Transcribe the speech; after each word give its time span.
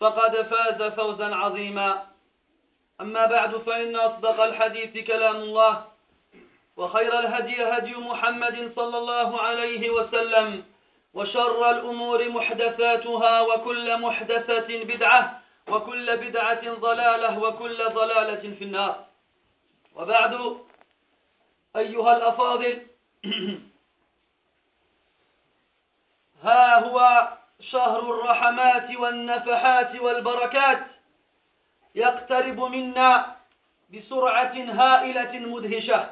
فقد 0.00 0.42
فاز 0.42 0.82
فوزا 0.82 1.34
عظيما. 1.34 2.06
أما 3.00 3.26
بعد 3.26 3.56
فإن 3.56 3.96
أصدق 3.96 4.40
الحديث 4.40 5.06
كلام 5.06 5.36
الله 5.36 5.84
وخير 6.76 7.18
الهدي 7.18 7.64
هدي 7.64 7.94
محمد 7.96 8.72
صلى 8.76 8.98
الله 8.98 9.40
عليه 9.40 9.90
وسلم 9.90 10.64
وشر 11.14 11.70
الأمور 11.70 12.28
محدثاتها 12.28 13.40
وكل 13.40 14.00
محدثة 14.00 14.84
بدعة 14.84 15.40
وكل 15.68 16.16
بدعة 16.16 16.74
ضلالة 16.74 17.38
وكل 17.38 17.76
ضلالة 17.88 18.54
في 18.58 18.64
النار. 18.64 19.04
وبعد 19.94 20.56
أيها 21.76 22.16
الأفاضل 22.16 22.86
ها 26.44 26.78
هو 26.78 27.28
شهر 27.60 28.00
الرحمات 28.00 28.96
والنفحات 28.96 30.00
والبركات 30.00 30.86
يقترب 31.94 32.60
منا 32.60 33.36
بسرعة 33.94 34.54
هائلة 34.56 35.38
مدهشة. 35.38 36.10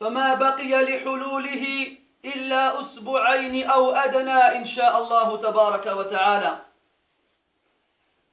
فما 0.00 0.34
بقي 0.34 0.84
لحلوله 0.84 1.96
إلا 2.24 2.80
أسبوعين 2.80 3.70
أو 3.70 3.90
أدنى 3.90 4.56
إن 4.56 4.66
شاء 4.66 5.02
الله 5.02 5.36
تبارك 5.36 5.86
وتعالى. 5.86 6.58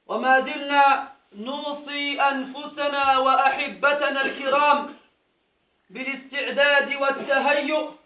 وما 0.06 0.40
زلنا 0.40 1.08
نوصي 1.32 2.20
أنفسنا 2.20 3.18
وأحبتنا 3.18 4.24
الكرام 4.24 4.96
بالاستعداد 5.90 6.94
والتهيؤ 6.94 7.99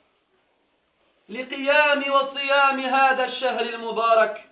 لقيام 1.29 2.13
وصيام 2.13 2.81
هذا 2.81 3.25
الشهر 3.25 3.61
المبارك. 3.61 4.45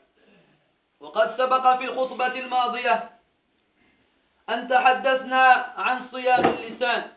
وقد 1.00 1.36
سبق 1.38 1.78
في 1.78 1.84
الخطبة 1.84 2.26
الماضية 2.26 3.10
أن 4.48 4.68
تحدثنا 4.68 5.72
عن 5.76 6.08
صيام 6.12 6.44
اللسان 6.44 7.12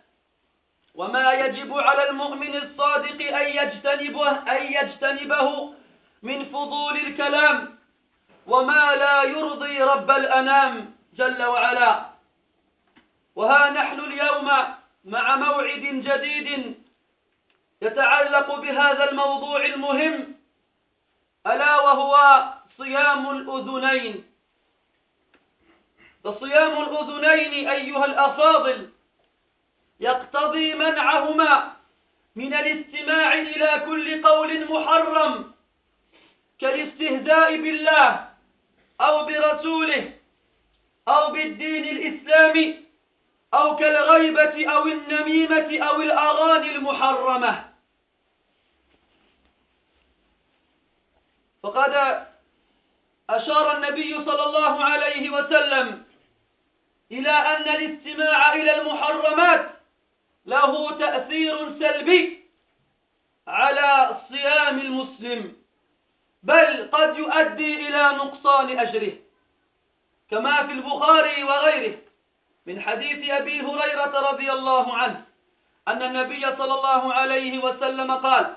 وما 0.95 1.33
يجب 1.33 1.77
على 1.77 2.09
المؤمن 2.09 2.55
الصادق 2.55 3.38
أن 3.38 3.47
يجتنبه, 3.47 4.31
أن 4.31 4.73
يجتنبه 4.73 5.73
من 6.23 6.45
فضول 6.45 6.97
الكلام 6.97 7.77
وما 8.47 8.95
لا 8.95 9.23
يرضي 9.23 9.81
رب 9.81 10.11
الأنام 10.11 10.95
جل 11.13 11.43
وعلا. 11.43 12.05
وها 13.35 13.69
نحن 13.69 13.99
اليوم 13.99 14.51
مع 15.05 15.35
موعد 15.35 15.81
جديد 15.81 16.75
يتعلق 17.85 18.56
بهذا 18.56 19.09
الموضوع 19.09 19.66
المهم 19.66 20.35
ألا 21.47 21.81
وهو 21.81 22.44
صيام 22.78 23.29
الأذنين. 23.29 24.25
فصيام 26.23 26.81
الأذنين 26.81 27.69
أيها 27.69 28.06
الأفاضل 28.06 28.90
يقتضي 30.00 30.73
منعهما 30.73 31.72
من 32.35 32.53
الاستماع 32.53 33.34
إلى 33.34 33.84
كل 33.85 34.23
قول 34.28 34.72
محرم 34.72 35.52
كالاستهزاء 36.59 37.56
بالله 37.57 38.29
أو 39.02 39.25
برسوله 39.25 40.13
أو 41.07 41.31
بالدين 41.31 41.84
الإسلامي 41.84 42.85
أو 43.53 43.75
كالغيبة 43.75 44.72
أو 44.72 44.85
النميمة 44.85 45.79
أو 45.79 46.02
الأغاني 46.02 46.75
المحرمة. 46.75 47.74
فقد 51.65 52.25
أشار 53.29 53.77
النبي 53.77 54.25
صلى 54.25 54.43
الله 54.43 54.83
عليه 54.83 55.29
وسلم 55.29 56.03
إلى 57.11 57.29
أن 57.31 57.75
الاستماع 57.75 58.53
إلى 58.53 58.81
المحرمات 58.81 59.71
له 60.45 60.97
تأثير 60.97 61.79
سلبي 61.79 62.45
على 63.47 64.17
صيام 64.29 64.79
المسلم 64.79 65.55
بل 66.43 66.89
قد 66.91 67.17
يؤدي 67.17 67.87
إلى 67.87 68.03
نقصان 68.17 68.79
أجره 68.79 69.13
كما 70.29 70.67
في 70.67 70.73
البخاري 70.73 71.43
وغيره. 71.43 71.97
من 72.65 72.81
حديث 72.81 73.29
أبي 73.29 73.61
هريرة 73.61 74.31
رضي 74.31 74.51
الله 74.51 74.97
عنه 74.97 75.25
أن 75.87 76.01
النبي 76.01 76.41
صلى 76.41 76.73
الله 76.73 77.13
عليه 77.13 77.63
وسلم 77.63 78.11
قال 78.11 78.55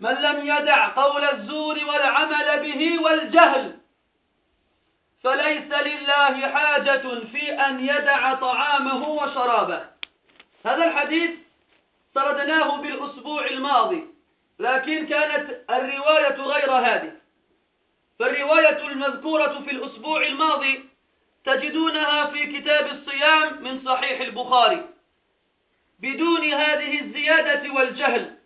من 0.00 0.10
لم 0.10 0.46
يدع 0.46 0.88
قول 0.88 1.24
الزور 1.24 1.84
والعمل 1.84 2.62
به 2.62 3.02
والجهل 3.02 3.78
فليس 5.24 5.72
لله 5.72 6.48
حاجة 6.48 7.20
في 7.32 7.52
أن 7.52 7.80
يدع 7.80 8.34
طعامه 8.34 9.08
وشرابه. 9.08 9.86
هذا 10.66 10.84
الحديث 10.84 11.30
سردناه 12.14 12.76
بالأسبوع 12.76 13.46
الماضي 13.46 14.06
لكن 14.58 15.06
كانت 15.06 15.60
الرواية 15.70 16.36
غير 16.36 16.72
هذه. 16.72 17.12
فالرواية 18.18 18.86
المذكورة 18.86 19.60
في 19.64 19.70
الأسبوع 19.70 20.22
الماضي 20.22 20.88
تجدونها 21.44 22.26
في 22.26 22.60
كتاب 22.60 22.86
الصيام 22.86 23.62
من 23.62 23.84
صحيح 23.84 24.20
البخاري. 24.20 24.88
بدون 25.98 26.52
هذه 26.52 27.00
الزيادة 27.00 27.72
والجهل 27.72 28.43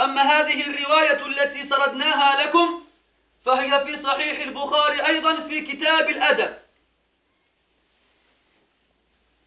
أما 0.00 0.22
هذه 0.22 0.66
الرواية 0.66 1.26
التي 1.26 1.68
سردناها 1.68 2.42
لكم 2.42 2.84
فهي 3.44 3.84
في 3.84 4.02
صحيح 4.02 4.40
البخاري 4.40 5.06
أيضا 5.06 5.40
في 5.40 5.60
كتاب 5.60 6.10
الأدب. 6.10 6.54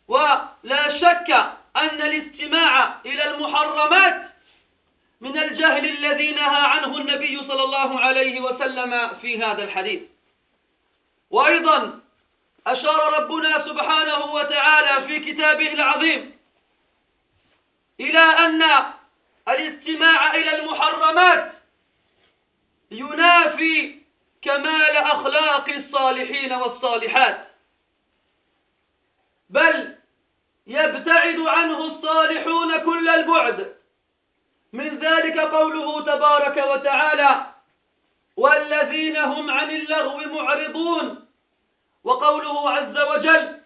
ولا 0.07 1.00
شك 1.00 1.31
أن 1.75 2.01
الاستماع 2.01 3.00
إلى 3.05 3.29
المحرمات 3.29 4.31
من 5.22 5.38
الجهل 5.38 5.85
الذي 5.85 6.31
نهى 6.31 6.66
عنه 6.66 6.97
النبي 6.97 7.38
صلى 7.38 7.63
الله 7.63 8.00
عليه 8.00 8.41
وسلم 8.41 9.09
في 9.22 9.43
هذا 9.43 9.64
الحديث. 9.64 10.02
وأيضا 11.29 11.99
أشار 12.67 13.14
ربنا 13.14 13.66
سبحانه 13.66 14.25
وتعالى 14.25 15.08
في 15.08 15.34
كتابه 15.34 15.73
العظيم 15.73 16.37
إلى 17.99 18.20
أن 18.20 18.64
الاستماع 19.47 20.36
إلى 20.36 20.59
المحرمات. 20.59 21.52
ينافي 22.92 23.96
كمال 24.42 24.97
أخلاق 24.97 25.70
الصالحين 25.70 26.53
والصالحات. 26.53 27.47
بل 29.50 29.96
يبتعد 30.68 31.40
عنه 31.40 31.78
الصالحون 31.78 32.78
كل 32.78 33.09
البعد. 33.09 33.76
من 34.74 35.00
ذلك 35.00 35.40
قوله 35.40 36.02
تبارك 36.02 36.58
وتعالى 36.58 37.46
والذين 38.38 39.18
هم 39.18 39.52
عن 39.52 39.70
اللغو 39.70 40.18
معرضون. 40.18 41.28
وقوله 42.03 42.70
عز 42.70 42.97
وجل 42.97 43.62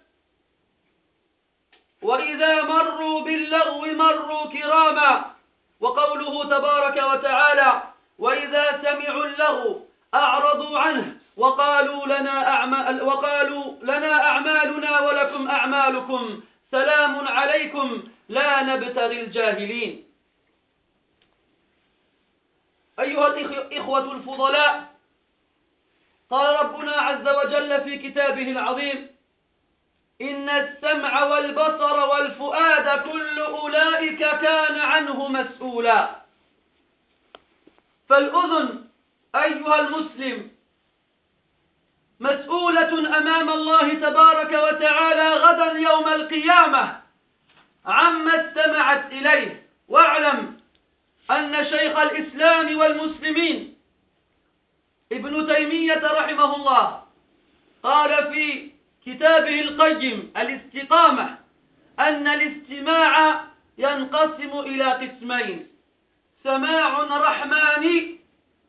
وإذا 2.01 2.61
مروا 2.61 3.21
باللغو 3.21 3.85
مروا 3.85 4.45
كراما. 4.45 5.38
وقوله 5.79 6.43
تبارك 6.43 6.97
وتعالى 7.03 7.83
وإذا 8.19 8.81
سمعوا 8.81 9.25
اللغو 9.25 9.85
أعرضوا 10.13 10.79
عنه 10.79 11.17
وقالوا 11.37 12.05
لنا 12.05 12.47
أعمال 12.47 13.03
وقالوا 13.03 13.73
لنا 13.83 14.27
أعمالنا 14.27 14.99
ولكم 14.99 15.47
أعمال 15.47 15.79
أعمالكم. 15.79 16.41
سلام 16.71 17.27
عليكم. 17.27 18.03
لا 18.29 18.63
نبتغي 18.63 19.21
الجاهلين. 19.21 20.05
أيها 22.99 23.27
الإخوة 23.27 24.11
الفضلاء 24.11 24.87
قال 26.29 26.59
ربنا 26.59 26.91
عز 26.91 27.27
وجل 27.27 27.81
في 27.83 27.97
كتابه 27.97 28.51
العظيم 28.51 29.08
إن 30.21 30.49
السمع 30.49 31.23
والبصر 31.23 32.09
والفؤاد 32.09 32.99
كل 33.11 33.39
أولئك 33.39 34.19
كان 34.19 34.79
عنه 34.79 35.27
مسؤولا. 35.27 36.09
فالأذن 38.09 38.85
أيها 39.35 39.79
المسلم 39.79 40.51
مسؤولة 42.19 43.17
أمام 43.17 43.49
الله 43.49 43.93
تبارك 43.93 44.51
وتعالى 44.53 45.29
غدا 45.33 45.79
يوم 45.79 46.07
القيامة 46.07 46.99
عما 47.85 48.47
استمعت 48.47 49.11
إليه. 49.11 49.63
واعلم 49.87 50.57
أن 51.31 51.65
شيخ 51.65 51.97
الإسلام 51.97 52.77
والمسلمين 52.77 53.75
ابن 55.11 55.47
تيمية 55.55 56.01
رحمه 56.03 56.55
الله 56.55 57.03
قال 57.83 58.33
في 58.33 58.71
كتابه 59.05 59.61
القيم 59.61 60.31
الاستقامة 60.37 61.37
أن 61.99 62.27
الاستماع 62.27 63.43
ينقسم 63.77 64.59
إلى 64.59 64.85
قسمين 64.85 65.67
سماع 66.43 66.99
رحماني 66.99 68.19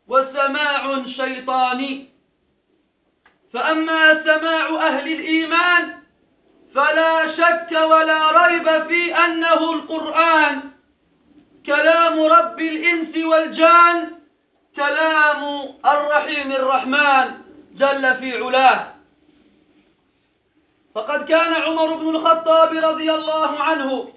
وسماع 0.08 1.04
شيطاني 1.06 2.08
فأما 3.52 4.24
سماع 4.24 4.86
أهل 4.86 5.12
الإيمان 5.12 6.00
فلا 6.74 7.36
شك 7.36 7.72
ولا 7.72 8.46
ريب 8.46 8.88
في 8.88 9.16
أنه 9.16 9.72
القرآن 9.72 10.60
كلام 11.66 12.20
رب 12.20 12.60
الإنس 12.60 13.24
والجان 13.24 14.10
كلام 14.76 15.44
الرحيم 15.84 16.52
الرحمن 16.52 17.30
جل 17.74 18.14
في 18.14 18.42
علاه. 18.44 18.89
فقد 20.94 21.24
كان 21.24 21.54
عمر 21.54 21.94
بن 21.94 22.08
الخطاب 22.08 22.72
رضي 22.72 23.12
الله 23.12 23.60
عنه 23.60 24.12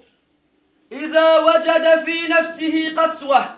إذا 0.92 1.38
وجد 1.38 2.04
في 2.04 2.28
نفسه 2.28 3.02
قسوة 3.02 3.56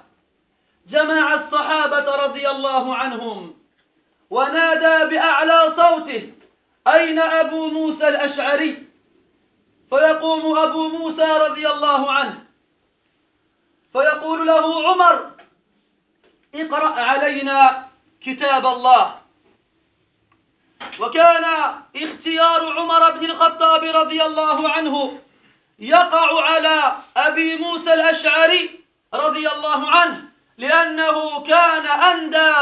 جمع 0.90 1.34
الصحابة 1.34 2.16
رضي 2.24 2.48
الله 2.50 2.94
عنهم 2.94 3.54
ونادى 4.30 5.14
بأعلى 5.14 5.74
صوته 5.76 6.32
أين 6.86 7.18
أبو 7.18 7.66
موسى 7.66 8.08
الأشعري؟ 8.08 8.86
فيقوم 9.90 10.58
أبو 10.58 10.88
موسى 10.88 11.22
رضي 11.22 11.68
الله 11.68 12.12
عنه 12.12 12.44
فيقول 13.92 14.46
له 14.46 14.88
عمر 14.88 15.30
اقرأ 16.54 17.00
علينا 17.00 17.88
كتاب 18.20 18.66
الله. 18.66 19.25
وكان 21.00 21.44
اختيار 21.96 22.78
عمر 22.78 23.10
بن 23.10 23.24
الخطاب 23.24 23.84
رضي 23.84 24.22
الله 24.24 24.68
عنه 24.68 25.18
يقع 25.78 26.44
على 26.44 26.96
أبي 27.16 27.56
موسى 27.56 27.94
الأشعري 27.94 28.80
رضي 29.14 29.48
الله 29.48 29.90
عنه 29.90 30.22
لأنه 30.58 31.40
كان 31.40 31.86
أندى 31.86 32.54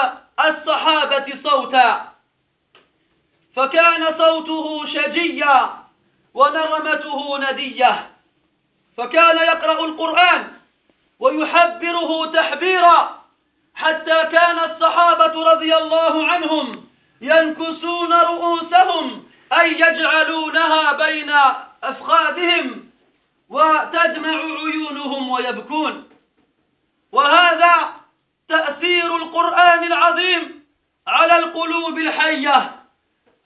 الصحابة 0.44 1.38
صوتا. 1.44 2.12
فكان 3.56 4.18
صوته 4.18 4.86
شجيا 4.86 5.70
ونغمته 6.34 7.38
ندية. 7.38 8.10
فكان 8.96 9.36
يقرأ 9.36 9.84
القرآن 9.84 10.52
ويحبره 11.20 12.26
تحبيرا 12.26 13.24
حتى 13.74 14.22
كان 14.32 14.58
الصحابة 14.58 15.52
رضي 15.52 15.76
الله 15.76 16.26
عنهم 16.26 16.83
ينكسون 17.20 18.12
رؤوسهم 18.12 19.26
أي 19.52 19.72
يجعلونها 19.72 20.92
بين 20.92 21.30
أفخاذهم 21.82 22.90
وتدمع 23.48 24.38
عيونهم 24.38 25.28
ويبكون. 25.28 26.08
وهذا 27.12 27.94
تأثير 28.48 29.16
القرآن 29.16 29.84
العظيم 29.84 30.64
على 31.06 31.36
القلوب 31.36 31.98
الحية 31.98 32.84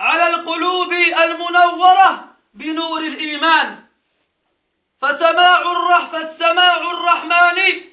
على 0.00 0.26
القلوب 0.26 0.92
المنورة 0.92 2.24
بنور 2.54 3.00
الإيمان. 3.00 3.84
فسماع 5.00 5.60
الرح 5.60 6.10
فالسماع 6.10 6.76
الرحماني 6.76 7.88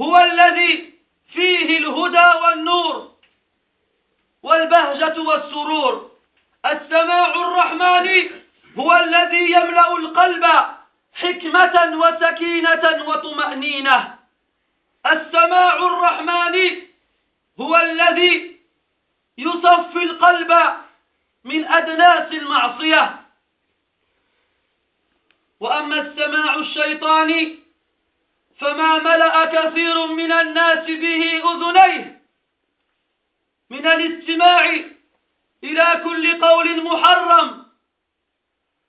هو 0.00 0.16
الذي 0.18 0.94
فيه 1.32 1.78
الهدى 1.78 2.38
والنور. 2.42 3.13
والبهجة 4.44 5.20
والسرور. 5.20 6.10
السماع 6.66 7.34
الرحماني 7.34 8.30
هو 8.78 8.96
الذي 8.96 9.52
يملأ 9.52 9.96
القلب 9.96 10.44
حكمة 11.14 11.74
وسكينة 11.96 13.04
وطمأنينة. 13.08 14.18
السماع 15.06 15.76
الرحماني 15.76 16.88
هو 17.60 17.76
الذي 17.76 18.56
يصفي 19.38 20.02
القلب 20.02 20.52
من 21.44 21.64
أدناس 21.64 22.32
المعصية. 22.32 23.20
وأما 25.60 26.00
السماع 26.00 26.54
الشيطاني 26.54 27.58
فما 28.60 28.98
ملأ 28.98 29.44
كثير 29.44 30.06
من 30.06 30.32
الناس 30.32 30.86
به 30.86 31.42
أذنيه. 31.50 32.23
من 33.70 33.86
الاستماع 33.86 34.70
إلى 35.64 36.00
كل 36.04 36.40
قول 36.44 36.84
محرم 36.84 37.66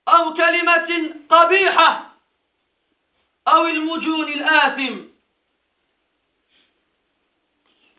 أو 0.08 0.34
كلمة 0.34 1.14
قبيحة 1.30 2.14
أو 3.48 3.66
المجون 3.66 4.32
الآثم. 4.32 5.04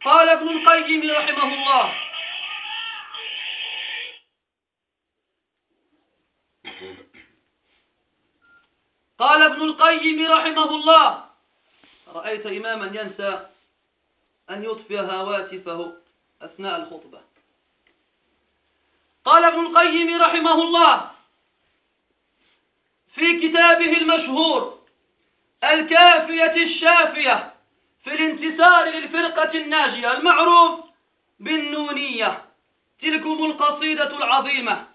قال 0.03 0.29
ابن 0.29 0.49
القيم 0.49 1.11
رحمه 1.11 1.53
الله. 1.53 1.93
قال 9.19 9.41
ابن 9.41 9.61
القيم 9.61 10.31
رحمه 10.31 10.69
الله. 10.75 11.29
رأيت 12.07 12.45
إماما 12.45 13.01
ينسى 13.01 13.49
أن 14.49 14.63
يطفئ 14.63 14.99
هواتفه. 14.99 16.06
أثناء 16.41 16.79
الخطبة. 16.79 17.21
قال 19.25 19.43
ابن 19.43 19.65
القيم 19.65 20.21
رحمه 20.21 20.53
الله 20.53 21.11
في 23.15 23.39
كتابه 23.47 23.97
المشهور 23.97 24.79
الكافية 25.63 26.63
الشافية 26.63 27.53
في 28.03 28.13
الانتصار 28.13 28.85
للفرقة 28.85 29.57
الناجية 29.57 30.17
المعروف 30.17 30.79
بالنونية 31.39 32.45
تلكم 33.01 33.45
القصيدة 33.45 34.17
العظيمة 34.17 34.87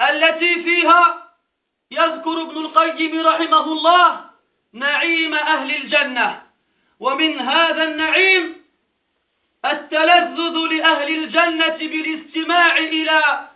التي 0.00 0.62
فيها 0.62 1.32
يذكر 1.90 2.42
ابن 2.42 2.56
القيم 2.56 3.26
رحمه 3.26 3.64
الله 3.72 4.30
نعيم 4.72 5.34
أهل 5.34 5.76
الجنة 5.76 6.42
ومن 7.00 7.40
هذا 7.40 7.82
النعيم 7.82 8.57
التلذذ 9.72 10.56
لأهل 10.74 11.14
الجنة 11.14 11.76
بالاستماع 11.76 12.78
إلى 12.78 13.48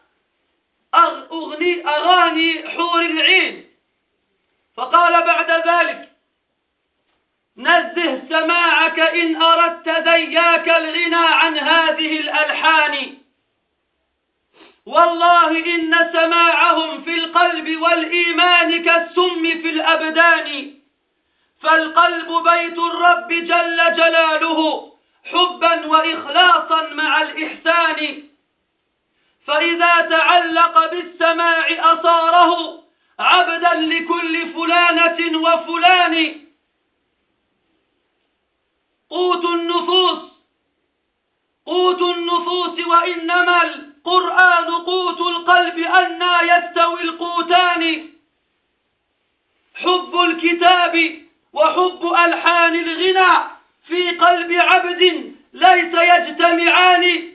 أغني 0.95 1.88
أغاني 1.88 2.69
حور 2.69 3.00
العين. 3.00 3.66
فقال 4.76 5.12
بعد 5.12 5.50
ذلك 5.50 6.09
نزه 7.57 8.23
سماعك 8.28 9.00
إن 9.00 9.42
أردت 9.42 9.88
ذياك 9.88 10.69
الغنى 10.69 11.26
عن 11.26 11.59
هذه 11.59 12.21
الألحان. 12.21 13.19
والله 14.87 15.50
إن 15.75 16.12
سماعهم 16.12 17.02
في 17.02 17.14
القلب 17.14 17.83
والإيمان 17.83 18.85
كالسم 18.85 19.42
في 19.42 19.71
الأبدان. 19.71 20.75
فالقلب 21.61 22.28
بيت 22.28 22.78
الرب 22.78 23.28
جل 23.28 23.97
جلاله. 23.97 24.92
حبا 25.25 25.87
وإخلاصا 25.87 26.88
مع 26.88 27.23
الإحسان. 27.23 28.29
فإذا 29.47 30.00
تعلق 30.00 30.91
بالسماع 30.91 31.67
أصاره 31.93 32.83
عبدا 33.19 33.75
لكل 33.75 34.52
فلانة 34.52 35.38
وفلان. 35.38 36.43
قوت 39.11 39.45
النفوس 39.45 40.33
قوت 41.67 42.02
النفوس 42.02 42.87
وإنما 42.87 43.62
القرآن 43.62 44.71
قوت 44.71 45.21
القلب 45.21 45.79
أنا 45.79 46.43
يستوي 46.43 47.02
القوتان. 47.02 48.12
حب 49.75 50.21
الكتاب 50.21 51.23
وحب 51.52 52.12
ألحان 52.25 52.75
الغنى 52.75 53.52
في 53.87 54.11
قلب 54.11 54.53
عبد 54.53 55.03
ليس 55.53 55.95
يجتمعان. 55.95 57.33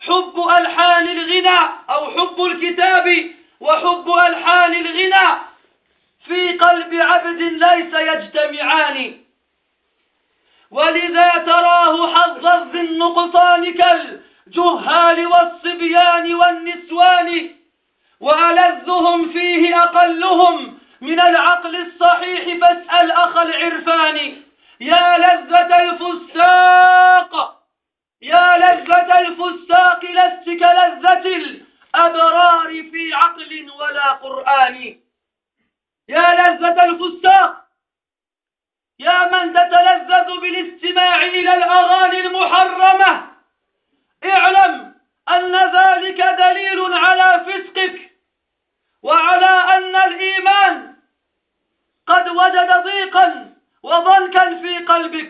حب 0.00 0.48
ألحان 0.58 1.08
الغنى 1.08 1.58
أو 1.90 2.10
حب 2.10 2.44
الكتاب 2.44 3.30
وحب 3.60 4.10
ألحان 4.10 4.74
الغنى 4.74 5.40
في 6.26 6.58
قلب 6.58 6.94
عبد 6.94 7.42
ليس 7.42 7.94
يجتمعان. 7.94 9.20
ولذا 10.70 11.30
تراه 11.30 12.14
حظا 12.14 12.64
في 12.64 12.80
النقصان 12.80 13.74
كالجهال 13.74 15.26
والصبيان 15.26 16.34
والنسوان 16.34 17.50
وألذهم 18.20 19.32
فيه 19.32 19.82
أقلهم 19.82 20.78
من 21.00 21.20
العقل 21.20 21.76
الصحيح. 21.76 22.58
فاسأل 22.60 23.12
أخ 23.12 23.36
العرفان. 23.36 24.39
يا 24.80 25.18
لذة 25.18 25.76
الفساق 25.80 27.60
يا 28.22 28.56
لذة 28.58 29.18
الفساق 29.18 30.04
لست 30.04 30.44
كلذة 30.44 31.26
الأبرار 31.36 32.68
في 32.68 33.14
عقل 33.14 33.70
ولا 33.80 34.10
قرآن. 34.12 35.00
يا 36.08 36.34
لذة 36.34 36.84
الفساق 36.84 37.66
يا 38.98 39.24
من 39.24 39.52
تتلذذ 39.52 40.40
بالاستماع 40.40 41.22
إلى 41.22 41.54
الأغاني 41.54 42.20
المحرمة. 42.20 43.30
اعلم 44.24 44.94
أن 45.28 45.54
ذلك 45.54 46.20
دليل 46.22 46.94
على 46.94 47.44
فسقك. 47.44 48.09
قلبك 54.99 55.28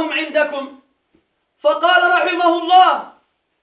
تجدونهم 0.00 0.12
عندكم. 0.12 0.80
فقال 1.62 2.10
رحمه 2.10 2.58
الله 2.58 3.12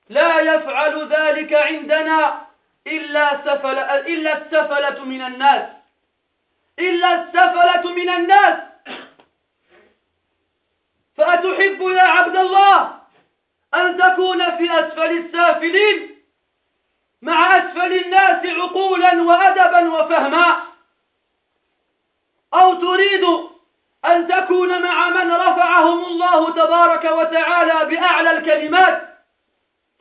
لا 0.09 0.39
يفعل 0.39 1.07
ذلك 1.07 1.53
عندنا 1.53 2.47
إلا, 2.87 3.41
سفل 3.45 3.79
إلا 4.13 4.37
السفلة 4.37 5.05
من 5.05 5.21
الناس. 5.21 5.69
إلا 6.79 7.13
السفلة 7.13 7.93
من 7.93 8.09
الناس. 8.09 8.59
فأتحب 11.17 11.81
يا 11.81 12.01
عبد 12.01 12.35
الله 12.35 12.99
أن 13.73 13.97
تكون 13.97 14.57
في 14.57 14.79
أسفل 14.79 15.17
السافلين 15.17 16.17
مع 17.21 17.57
أسفل 17.57 17.93
الناس 17.93 18.45
عقولا 18.45 19.21
وأدبا 19.21 19.89
وفهما. 19.89 20.63
أو 22.53 22.73
تريد 22.73 23.46
أن 24.07 24.27
تكون 24.27 24.81
مع 24.81 25.09
من 25.09 25.31
رفعهم 25.31 26.05
الله 26.05 26.51
تبارك 26.51 27.05
وتعالى 27.05 27.85
بأعلى 27.85 28.31
الكلمات 28.31 29.17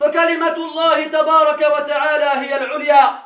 فكلمة 0.00 0.56
الله 0.56 1.04
تبارك 1.04 1.60
وتعالى 1.60 2.46
هي 2.46 2.56
العليا. 2.56 3.18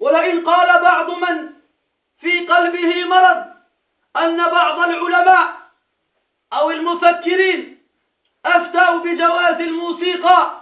ولئن 0.00 0.46
قال 0.46 0.82
بعض 0.82 1.10
من 1.10 1.50
في 2.20 2.46
قلبه 2.46 3.04
مرض 3.04 3.44
أن 4.16 4.36
بعض 4.36 4.78
العلماء 4.78 5.60
أو 6.52 6.70
المفكرين 6.70 7.82
أفتوا 8.46 8.98
بجواز 8.98 9.60
الموسيقى 9.60 10.60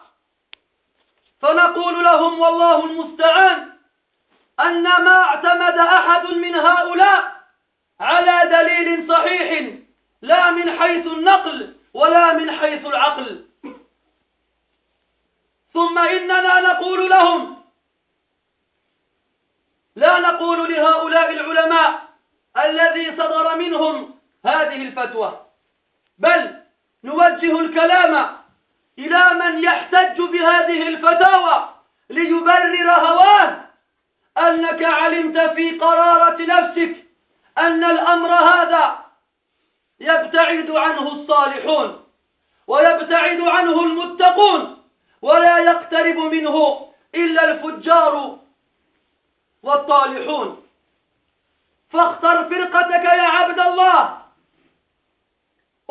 فنقول 1.40 2.04
لهم 2.04 2.40
والله 2.40 2.84
المستعان 2.84 3.72
أن 4.60 4.82
ما 4.82 5.22
اعتمد 5.22 5.78
أحد 5.78 6.26
من 6.34 6.54
هؤلاء 6.54 7.37
على 8.00 8.50
دليل 8.50 9.08
صحيح 9.08 9.72
لا 10.22 10.50
من 10.50 10.78
حيث 10.78 11.06
النقل 11.06 11.74
ولا 11.94 12.32
من 12.32 12.50
حيث 12.50 12.86
العقل. 12.86 13.44
ثم 15.72 15.98
إننا 15.98 16.60
نقول 16.60 17.10
لهم 17.10 17.62
لا 19.96 20.18
نقول 20.18 20.72
لهؤلاء 20.72 21.32
العلماء 21.32 22.08
الذي 22.56 23.16
صدر 23.16 23.56
منهم 23.56 24.18
هذه 24.44 24.82
الفتوى 24.82 25.46
بل 26.18 26.54
نوجه 27.04 27.60
الكلام 27.60 28.36
إلى 28.98 29.34
من 29.34 29.64
يحتج 29.64 30.20
بهذه 30.20 30.88
الفتاوى 30.88 31.74
ليبرر 32.10 32.90
هواه 32.90 33.64
أنك 34.38 34.82
علمت 34.82 35.38
في 35.38 35.78
قرارة 35.78 36.42
نفسك. 36.42 37.07
أن 37.58 37.84
الأمر 37.84 38.28
هذا 38.28 38.98
يبتعد 40.00 40.70
عنه 40.70 41.12
الصالحون 41.12 42.04
ويبتعد 42.66 43.40
عنه 43.40 43.82
المتقون 43.82 44.82
ولا 45.22 45.58
يقترب 45.58 46.16
منه 46.16 46.86
إلا 47.14 47.44
الفجار 47.44 48.38
والطالحون. 49.62 50.62
فاختر 51.90 52.48
فرقتك 52.48 53.04
يا 53.04 53.28
عبد 53.28 53.60
الله. 53.60 54.18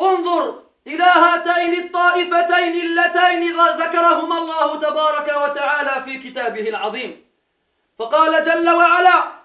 انظر 0.00 0.62
إلى 0.86 1.04
هاتين 1.04 1.84
الطائفتين 1.84 2.72
اللتين 2.80 3.60
ذكرهما 3.60 4.38
الله 4.38 4.80
تبارك 4.80 5.36
وتعالى 5.36 6.04
في 6.04 6.18
كتابه 6.18 6.68
العظيم. 6.68 7.24
فقال 7.98 8.44
جل 8.44 8.70
وعلا 8.70 9.37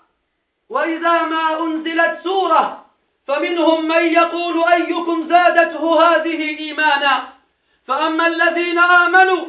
وإذا 0.73 1.21
ما 1.21 1.63
أنزلت 1.63 2.19
سورة 2.23 2.85
فمنهم 3.27 3.87
من 3.87 4.13
يقول 4.13 4.63
أيكم 4.73 5.27
زادته 5.29 5.83
هذه 6.03 6.59
إيمانا؟ 6.59 7.23
فأما 7.87 8.27
الذين 8.27 8.79
آمنوا 8.79 9.45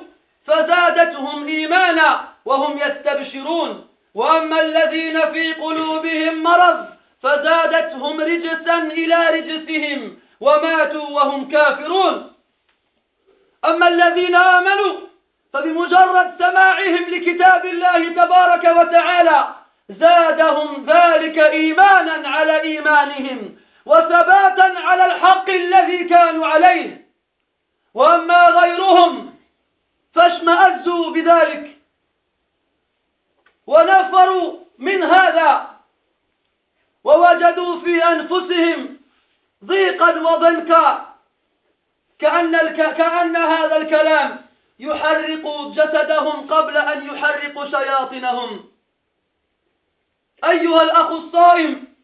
فزادتهم 0.46 1.46
إيمانا 1.46 2.28
وهم 2.44 2.78
يستبشرون. 2.78 3.88
وأما 4.14 4.60
الذين 4.60 5.32
في 5.32 5.52
قلوبهم 5.52 6.42
مرض 6.42 6.86
فزادتهم 7.22 8.20
رجسا 8.20 8.78
إلى 8.78 9.18
رجسهم 9.36 10.16
وماتوا 10.40 11.08
وهم 11.10 11.48
كافرون. 11.48 12.32
أما 13.64 13.88
الذين 13.88 14.34
آمنوا 14.34 14.94
فبمجرد 15.52 16.34
سماعهم 16.38 17.04
لكتاب 17.08 17.64
الله 17.64 18.08
تبارك 18.08 18.64
وتعالى 18.64 19.63
زادهم 19.88 20.86
ذلك 20.86 21.38
إيمانا 21.38 22.28
على 22.28 22.62
إيمانهم 22.62 23.56
وثباتا 23.86 24.74
على 24.76 25.06
الحق 25.06 25.50
الذي 25.50 26.04
كانوا 26.04 26.46
عليه. 26.46 27.04
وأما 27.94 28.44
غيرهم 28.46 29.34
فاشمأزوا 30.14 31.10
بذلك 31.10 31.78
ونفروا 33.66 34.58
من 34.78 35.02
هذا 35.02 35.70
ووجدوا 37.04 37.80
في 37.80 38.04
أنفسهم 38.04 38.98
ضيقا 39.64 40.20
وضنكا 40.20 41.14
كأن, 42.18 42.54
الك... 42.54 42.76
كأن 42.96 43.36
هذا 43.36 43.76
الكلام 43.76 44.46
يحرق 44.78 45.68
جسدهم 45.68 46.46
قبل 46.46 46.76
أن 46.76 47.06
يحرق 47.06 47.64
شياطينهم. 47.64 48.70
أيها 50.50 50.82
الأخ 50.82 51.10
الصائم 51.10 51.94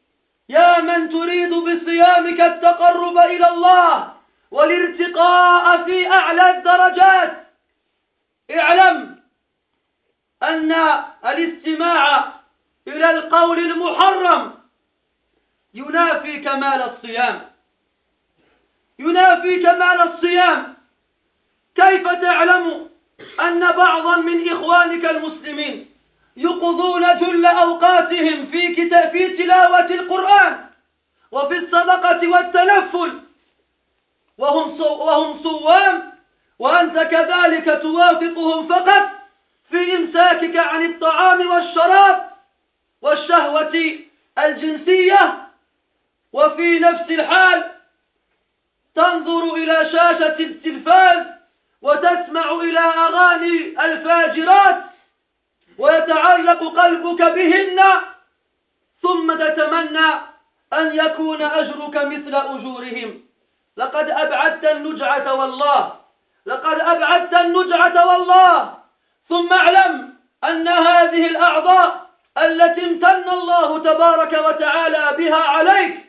يا 0.49 0.80
من 0.80 1.09
تريد 1.09 1.50
بصيامك 1.50 2.40
التقرب 2.40 3.18
إلى 3.18 3.49
الله 3.49 4.14
والارتقاء 4.50 5.85
في 5.85 6.11
أعلى 6.11 6.50
الدرجات. 6.50 7.47
اعلم 8.50 9.20
أن 10.42 10.73
الاستماع 11.25 12.32
إلى 12.88 13.11
القول 13.11 13.59
المحرم 13.59 14.54
ينافي 15.75 16.40
كمال 16.40 16.82
الصيام. 16.82 17.50
ينافي 18.99 19.62
كمال 19.62 20.00
الصيام. 20.00 20.76
كيف 21.75 22.09
تعلم 22.09 22.90
أن 23.40 23.73
بعضا 23.73 24.16
من 24.16 24.49
إخوانك 24.49 25.04
المسلمين 25.04 25.89
يقضون 26.40 27.18
جل 27.18 27.47
أوقاتهم 27.47 28.47
في 28.47 28.75
كتاب 28.75 29.11
في 29.11 29.28
تلاوة 29.37 29.87
القرآن 29.87 30.66
وفي 31.32 31.59
الصدقة 31.59 32.28
والتنفل. 32.28 33.20
وهم 34.38 34.80
وهم 34.80 35.42
صوام 35.42 36.12
وأنت 36.59 36.99
كذلك 36.99 37.82
توافقهم 37.82 38.68
فقط 38.68 39.09
في 39.70 39.97
إمساكك 39.97 40.56
عن 40.56 40.85
الطعام 40.85 41.50
والشراب 41.50 42.30
والشهوة 43.02 43.99
الجنسية. 44.38 45.49
وفي 46.32 46.78
نفس 46.78 47.11
الحال 47.11 47.70
تنظر 48.94 49.54
إلى 49.54 49.90
شاشة 49.92 50.38
التلفاز 50.40 51.26
وتسمع 51.82 52.50
إلى 52.52 52.78
أغاني 52.78 53.85
الفاجرات. 53.85 54.90
ويتعلق 55.80 56.80
قلبك 56.80 57.22
بهن 57.22 57.80
ثم 59.02 59.34
تتمنى 59.34 60.08
أن 60.72 60.94
يكون 60.94 61.42
أجرك 61.42 61.96
مثل 61.96 62.34
أجورهم. 62.34 63.20
لقد 63.76 64.10
أبعدت 64.10 64.64
النجعة 64.64 65.34
والله 65.34 65.92
لقد 66.46 66.80
أبعدت 66.80 67.34
النجعة 67.34 68.06
والله. 68.06 68.75
ثم 69.28 69.52
اعلم 69.52 70.14
أن 70.44 70.68
هذه 70.68 71.26
الأعضاء 71.26 72.06
التي 72.38 72.87
امتن 72.87 73.28
الله 73.32 73.78
تبارك 73.78 74.32
وتعالى 74.32 75.16
بها 75.18 75.42
عليك 75.42 76.04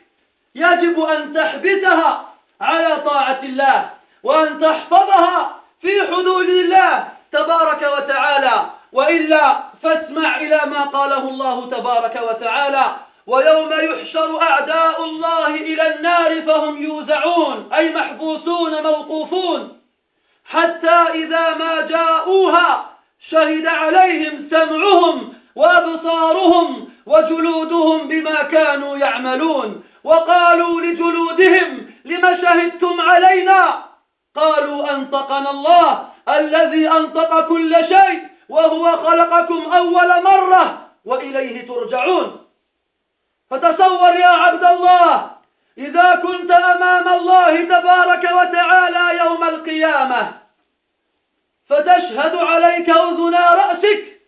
يجب 0.54 1.00
أن 1.00 1.34
تحبسها 1.34 2.28
على 2.60 2.96
طاعة 2.96 3.40
الله 3.42 3.90
وأن 4.22 4.60
تحفظها 4.60 5.60
في 5.80 6.02
حدود 6.06 6.48
الله 6.48 7.08
تبارك 7.32 7.82
وتعالى. 7.82 8.81
وإلا 8.92 9.62
فاسمع 9.82 10.36
إلى 10.36 10.60
ما 10.66 10.84
قاله 10.84 11.28
الله 11.28 11.70
تبارك 11.70 12.20
وتعالى 12.30 12.96
ويوم 13.26 13.72
يحشر 13.72 14.42
أعداء 14.42 15.04
الله 15.04 15.54
إلى 15.54 15.94
النار 15.94 16.42
فهم 16.42 16.82
يوزعون 16.82 17.70
أي 17.74 17.94
محبوسون 17.94 18.82
موقوفون 18.82 19.80
حتى 20.44 21.06
إذا 21.14 21.54
ما 21.54 21.80
جاءوها 21.80 22.90
شهد 23.30 23.66
عليهم 23.66 24.48
سمعهم 24.50 25.34
وأبصارهم 25.56 26.88
وجلودهم 27.06 28.08
بما 28.08 28.42
كانوا 28.42 28.96
يعملون 28.96 29.84
وقالوا 30.04 30.80
لجلودهم 30.80 31.86
لم 32.04 32.38
شهدتم 32.42 33.00
علينا؟ 33.00 33.84
قالوا 34.36 34.90
أنطقنا 34.90 35.50
الله 35.50 36.08
الذي 36.28 36.88
أنطق 36.90 37.48
كل 37.48 37.74
شيء. 37.88 38.31
وهو 38.48 38.96
خلقكم 38.96 39.72
أول 39.72 40.22
مرة 40.22 40.88
وإليه 41.04 41.66
ترجعون. 41.66 42.46
فتصور 43.50 44.16
يا 44.16 44.26
عبد 44.26 44.64
الله 44.64 45.30
إذا 45.78 46.14
كنت 46.14 46.50
أمام 46.50 47.08
الله 47.08 47.64
تبارك 47.64 48.24
وتعالى 48.24 49.18
يوم 49.18 49.44
القيامة 49.44 50.32
فتشهد 51.68 52.34
عليك 52.36 52.90
أذنا 52.90 53.50
رأسك 53.50 54.20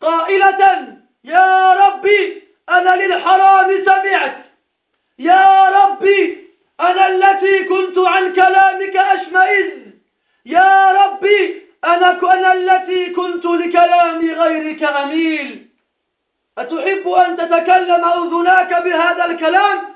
قائلة 0.00 0.96
يا 1.24 1.72
ربي 1.72 2.42
أنا 2.68 2.90
للحرام 2.90 3.84
سمعت. 3.84 4.36
يا 5.18 5.68
ربي 5.68 6.48
أنا 6.80 7.08
التي 7.08 7.64
كنت 7.64 7.98
عن 7.98 8.32
كلامك 8.32 8.96
أشمئز. 8.96 9.80
يا 10.46 10.90
ربي 10.90 11.59
أنا 11.84 12.32
أنا 12.32 12.52
التي 12.52 13.10
كنت 13.10 13.44
لكلام 13.44 14.30
غيرك 14.30 14.82
أميل. 14.82 15.68
أتحب 16.58 17.08
أن 17.08 17.36
تتكلم 17.36 18.04
أذناك 18.04 18.82
بهذا 18.82 19.24
الكلام؟ 19.24 19.94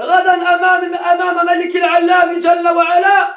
غدا 0.00 0.34
أمام 0.34 0.94
أمام 0.94 1.46
ملك 1.46 1.76
العلام 1.76 2.40
جل 2.40 2.68
وعلا. 2.68 3.34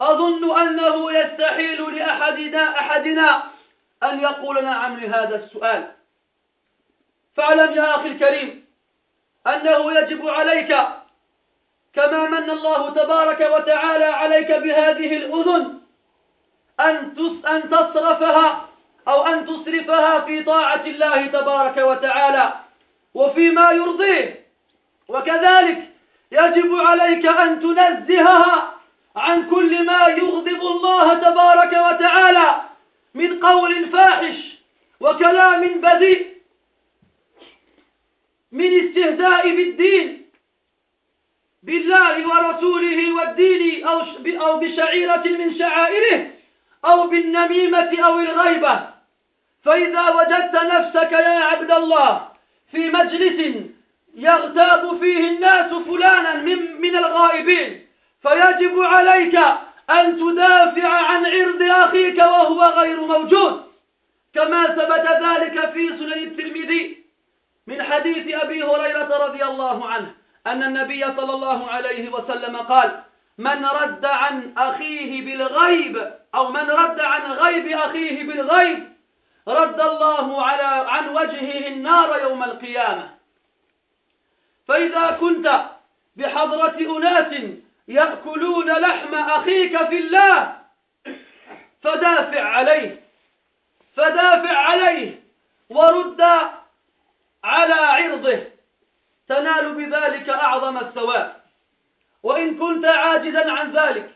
أظن 0.00 0.60
أنه 0.60 1.12
يستحيل 1.12 1.96
لأحدنا 1.96 2.80
أحدنا 2.80 3.42
أن 4.02 4.20
يقول 4.20 4.64
نعم 4.64 4.96
لهذا 4.96 5.36
السؤال. 5.44 5.92
فاعلم 7.36 7.72
يا 7.72 7.96
أخي 7.96 8.08
الكريم 8.08 8.64
أنه 9.46 9.98
يجب 9.98 10.28
عليك 10.28 10.99
كما 11.94 12.24
من 12.24 12.50
الله 12.50 12.90
تبارك 12.90 13.40
وتعالى 13.40 14.04
عليك 14.04 14.52
بهذه 14.52 15.16
الأذن 15.16 15.80
أن 16.80 17.14
أن 17.46 17.70
تصرفها 17.70 18.68
أو 19.08 19.26
أن 19.26 19.46
تصرفها 19.46 20.20
في 20.20 20.42
طاعة 20.42 20.86
الله 20.86 21.26
تبارك 21.26 21.76
وتعالى 21.76 22.52
وفيما 23.14 23.70
يرضيه. 23.70 24.44
وكذلك 25.08 25.88
يجب 26.32 26.74
عليك 26.74 27.26
أن 27.26 27.60
تنزهها 27.60 28.74
عن 29.16 29.50
كل 29.50 29.86
ما 29.86 30.06
يغضب 30.06 30.60
الله 30.60 31.14
تبارك 31.14 31.72
وتعالى 31.72 32.60
من 33.14 33.40
قول 33.40 33.88
فاحش 33.88 34.36
وكلام 35.00 35.80
بذيء 35.80 36.36
من 38.52 38.80
استهزاء 38.80 39.56
بالدين. 39.56 40.19
بالله 41.62 42.28
ورسوله 42.28 43.12
والدين 43.12 43.86
أو 43.86 44.00
أو 44.26 44.58
بشعيرة 44.58 45.24
من 45.26 45.58
شعائره 45.58 46.30
أو 46.84 47.06
بالنميمة 47.06 48.00
أو 48.04 48.18
الغيبة. 48.20 48.90
فإذا 49.64 50.10
وجدت 50.10 50.54
نفسك 50.54 51.12
يا 51.12 51.44
عبد 51.44 51.70
الله 51.70 52.28
في 52.70 52.90
مجلس 52.90 53.56
يغتاب 54.14 54.98
فيه 55.00 55.28
الناس 55.28 55.72
فلانا 55.72 56.34
من, 56.34 56.80
من 56.80 56.96
الغائبين 56.96 57.86
فيجب 58.22 58.82
عليك 58.82 59.36
أن 59.90 60.16
تدافع 60.16 60.88
عن 60.88 61.26
عرض 61.26 61.62
أخيك 61.62 62.18
وهو 62.18 62.64
غير 62.64 63.00
موجود. 63.00 63.62
كما 64.34 64.66
ثبت 64.66 65.06
ذلك 65.26 65.70
في 65.72 65.88
سنن 65.88 66.12
الترمذي 66.12 67.04
من 67.66 67.82
حديث 67.82 68.34
أبي 68.34 68.62
هريرة 68.62 69.26
رضي 69.26 69.44
الله 69.44 69.88
عنه. 69.88 70.19
أن 70.46 70.62
النبي 70.62 71.04
صلى 71.04 71.34
الله 71.34 71.70
عليه 71.70 72.08
وسلم 72.08 72.56
قال 72.56 73.02
من 73.38 73.64
رد 73.64 74.04
عن 74.04 74.54
أخيه 74.56 75.24
بالغيب 75.24 76.12
أو 76.34 76.52
من 76.52 76.70
رد 76.70 77.00
عن 77.00 77.32
غيب 77.32 77.78
أخيه 77.78 78.22
بالغيب 78.24 78.92
رد 79.48 79.80
الله 79.80 80.42
على 80.42 80.90
عن 80.90 81.08
وجهه 81.08 81.68
النار 81.68 82.20
يوم 82.20 82.42
القيامة. 82.42 83.10
فإذا 84.68 85.10
كنت 85.20 85.64
بحضرة 86.16 86.98
أناس 86.98 87.42
يأكلون 87.88 88.70
لحم 88.70 89.14
أخيك 89.14 89.88
في 89.88 89.98
الله 89.98 90.56
فدافع 91.82 92.42
عليه 92.42 93.02
فدافع 93.96 94.56
عليه 94.56 95.22
ورد 95.70 96.20
على 97.44 97.74
عرضه. 97.74 98.59
تنال 99.30 99.74
بذلك 99.74 100.28
أعظم 100.28 100.78
الثواب. 100.78 101.36
وإن 102.22 102.58
كنت 102.58 102.84
عاجزا 102.84 103.52
عن 103.52 103.72
ذلك 103.72 104.14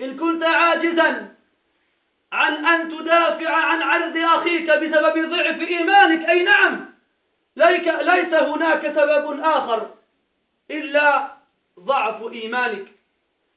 إن 0.00 0.16
كنت 0.16 0.42
عاجزا 0.42 1.34
عن 2.32 2.66
أن 2.66 2.88
تدافع 2.88 3.54
عن 3.54 3.82
عرض 3.82 4.16
أخيك 4.16 4.70
بسبب 4.70 5.30
ضعف 5.30 5.60
إيمانك 5.60 6.28
أي 6.28 6.42
نعم 6.42 6.86
ليس 7.56 8.34
هناك 8.34 8.82
سبب 8.86 9.40
آخر 9.40 9.90
إلا 10.70 11.32
ضعف 11.80 12.32
إيمانك. 12.32 12.86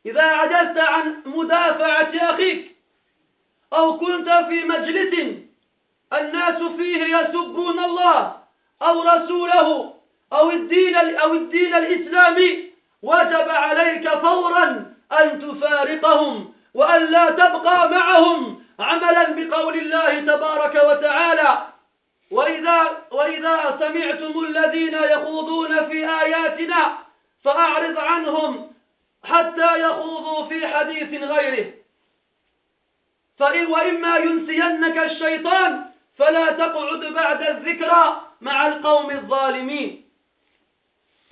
إذا 0.06 0.24
عجزت 0.24 0.78
عن 0.78 1.22
مدافعة 1.26 2.12
أخيك 2.34 2.76
أو 3.74 3.98
كنت 3.98 4.30
في 4.30 4.64
مجلس 4.64 5.36
الناس 6.14 6.64
فيه 6.64 7.18
يسبون 7.18 7.80
الله 7.80 8.38
أو 8.82 9.02
رسوله 9.02 9.95
أو 10.34 10.52
الدين 10.52 10.96
أو 10.96 11.34
الدين 11.34 11.76
الإسلامي 11.76 12.72
وجب 13.04 13.50
عليك 13.50 14.10
فورا 14.10 14.94
أن 15.22 15.40
تفارقهم 15.42 16.54
وأن 16.74 17.06
لا 17.06 17.30
تبقى 17.30 17.90
معهم 17.90 18.64
عملا 18.80 19.24
بقول 19.32 19.80
الله 19.80 20.20
تبارك 20.20 20.76
وتعالى. 20.84 21.58
وإذا, 22.32 22.98
وإذا 23.12 23.78
سمعتم 23.80 24.40
الذين 24.40 24.94
يخوضون 24.94 25.90
في 25.90 26.10
آياتنا 26.10 26.98
فأعرض 27.44 27.98
عنهم 27.98 28.72
حتى 29.24 29.80
يخوضوا 29.80 30.46
في 30.48 30.68
حديث 30.68 31.24
غيره. 31.24 31.74
فإن 33.38 33.66
وإما 33.66 34.18
ينسينك 34.18 34.98
الشيطان 34.98 35.86
فلا 36.18 36.52
تقعد 36.52 37.00
بعد 37.00 37.42
الذكرى 37.42 38.22
مع 38.42 38.68
القوم 38.68 39.12
الظالمين. 39.12 40.05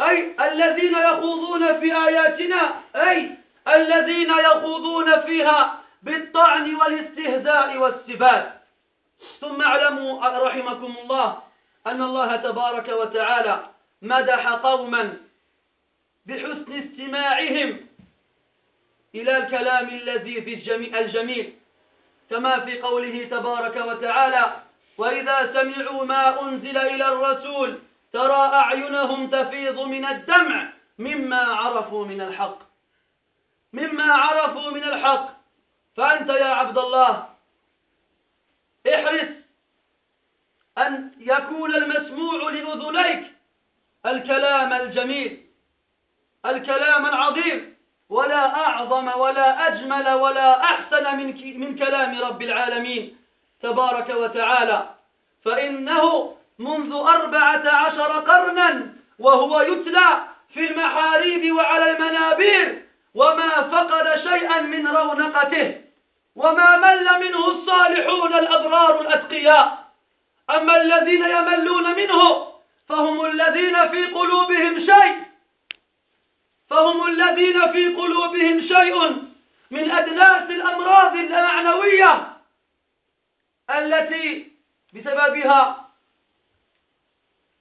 أي 0.01 0.35
الذين 0.39 0.97
يخوضون 0.97 1.79
في 1.79 1.95
آياتنا 1.95 2.81
أي 2.95 3.37
الذين 3.67 4.29
يخوضون 4.29 5.21
فيها 5.21 5.79
بالطعن 6.03 6.75
والاستهزاء 6.75 7.77
والسباب 7.77 8.61
ثم 9.41 9.61
اعلموا 9.61 10.27
رحمكم 10.27 10.95
الله 11.03 11.37
أن 11.87 12.01
الله 12.01 12.35
تبارك 12.35 12.89
وتعالى 12.89 13.65
مدح 14.01 14.47
قوما 14.47 15.17
بحسن 16.25 16.73
استماعهم 16.83 17.79
إلى 19.15 19.37
الكلام 19.37 19.87
اللذيذ 19.87 20.69
الجميل. 20.95 21.53
كما 22.29 22.59
في 22.59 22.81
قوله 22.81 23.27
تبارك 23.31 23.75
وتعالى 23.75 24.53
وإذا 24.97 25.53
سمعوا 25.53 26.05
ما 26.05 26.41
أنزل 26.41 26.77
إلى 26.77 27.07
الرسول 27.07 27.79
ترى 28.13 28.53
أعينهم 28.53 29.29
تفيض 29.29 29.79
من 29.79 30.05
الدمع 30.05 30.73
مما 30.99 31.41
عرفوا 31.41 32.05
من 32.05 32.21
الحق. 32.21 32.59
مما 33.73 34.13
عرفوا 34.13 34.71
من 34.71 34.83
الحق. 34.83 35.29
فأنت 35.97 36.29
يا 36.29 36.45
عبد 36.45 36.77
الله 36.77 37.29
احرص 38.93 39.29
أن 40.77 41.11
يكون 41.17 41.75
المسموع 41.75 42.51
لأذنيك 42.51 43.33
الكلام 44.05 44.73
الجميل 44.73 45.45
الكلام 46.45 47.05
العظيم. 47.05 47.73
ولا 48.09 48.67
أعظم 48.67 49.07
ولا 49.19 49.67
أجمل 49.67 50.09
ولا 50.09 50.63
أحسن 50.63 51.17
من, 51.17 51.59
من 51.59 51.75
كلام 51.75 52.21
رب 52.21 52.41
العالمين 52.41 53.17
تبارك 53.61 54.09
وتعالى. 54.09 54.89
فإنه 55.45 56.35
منذ 56.59 56.93
أربعة 56.93 57.69
عشر 57.69 58.19
قرنا 58.19 58.93
وهو 59.19 59.61
يتلى 59.61 60.23
في 60.53 60.71
المحاريب 60.71 61.55
وعلى 61.55 61.91
المنابير 61.91 62.85
وما 63.15 63.49
فقد 63.61 64.15
شيئا 64.29 64.61
من 64.61 64.87
رونقته 64.87 65.81
وما 66.35 66.77
مل 66.77 67.27
منه 67.27 67.47
الصالحون 67.47 68.33
الأبرار 68.33 69.01
الأتقياء. 69.01 69.83
أما 70.49 70.81
الذين 70.81 71.23
يملون 71.25 71.95
منه 71.95 72.47
فهم 72.89 73.25
الذين 73.25 73.89
في 73.89 74.05
قلوبهم 74.05 74.79
شيء 74.79 75.23
فهم 76.69 77.07
الذين 77.07 77.71
في 77.71 77.95
قلوبهم 77.95 78.61
شيء 78.61 79.23
من 79.71 79.91
أدناس 79.91 80.49
الأمراض 80.49 81.15
المعنوية 81.15 82.27
التي 83.69 84.51
بسببها 84.93 85.82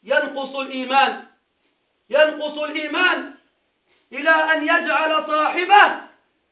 ينقص 0.04 0.56
الإيمان 0.56 1.22
ينقص 2.10 2.58
الإيمان 2.58 3.34
إلى 4.12 4.30
أن 4.30 4.62
يجعل 4.62 5.26
صاحبه 5.26 6.00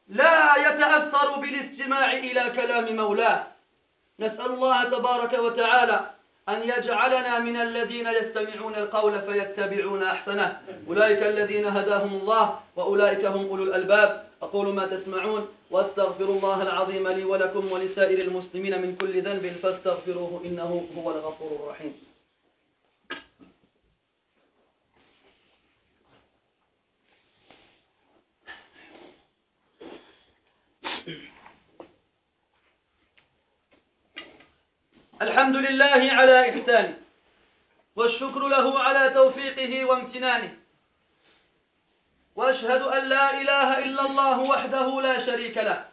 لا 0.09 0.55
يتأثر 0.55 1.35
بالاستماع 1.39 2.11
إلى 2.13 2.49
كلام 2.55 2.95
مولاه. 2.95 3.43
نسأل 4.19 4.45
الله 4.45 4.83
تبارك 4.83 5.33
وتعالى 5.33 6.09
أن 6.49 6.61
يجعلنا 6.63 7.39
من 7.39 7.61
الذين 7.61 8.07
يستمعون 8.07 8.75
القول 8.75 9.21
فيتبعون 9.21 10.03
أحسنه. 10.03 10.61
أولئك 10.87 11.23
الذين 11.23 11.65
هداهم 11.65 12.13
الله 12.13 12.59
وأولئك 12.75 13.25
هم 13.25 13.47
أولو 13.47 13.63
الألباب. 13.63 14.27
أقول 14.41 14.73
ما 14.73 14.85
تسمعون 14.85 15.47
واستغفر 15.71 16.25
الله 16.25 16.61
العظيم 16.61 17.07
لي 17.07 17.23
ولكم 17.23 17.71
ولسائر 17.71 18.21
المسلمين 18.21 18.81
من 18.81 18.95
كل 18.95 19.21
ذنب 19.21 19.55
فاستغفروه 19.63 20.41
إنه 20.45 20.87
هو 20.97 21.11
الغفور 21.11 21.51
الرحيم. 21.63 22.10
الحمد 35.21 35.55
لله 35.55 36.09
على 36.13 36.49
إحسانه 36.49 36.97
والشكر 37.95 38.47
له 38.47 38.79
على 38.79 39.09
توفيقه 39.09 39.85
وامتنانه. 39.85 40.57
وأشهد 42.35 42.81
أن 42.81 43.03
لا 43.09 43.41
إله 43.41 43.77
إلا 43.77 44.05
الله 44.05 44.39
وحده 44.39 45.01
لا 45.01 45.25
شريك 45.25 45.57
له. 45.57 45.85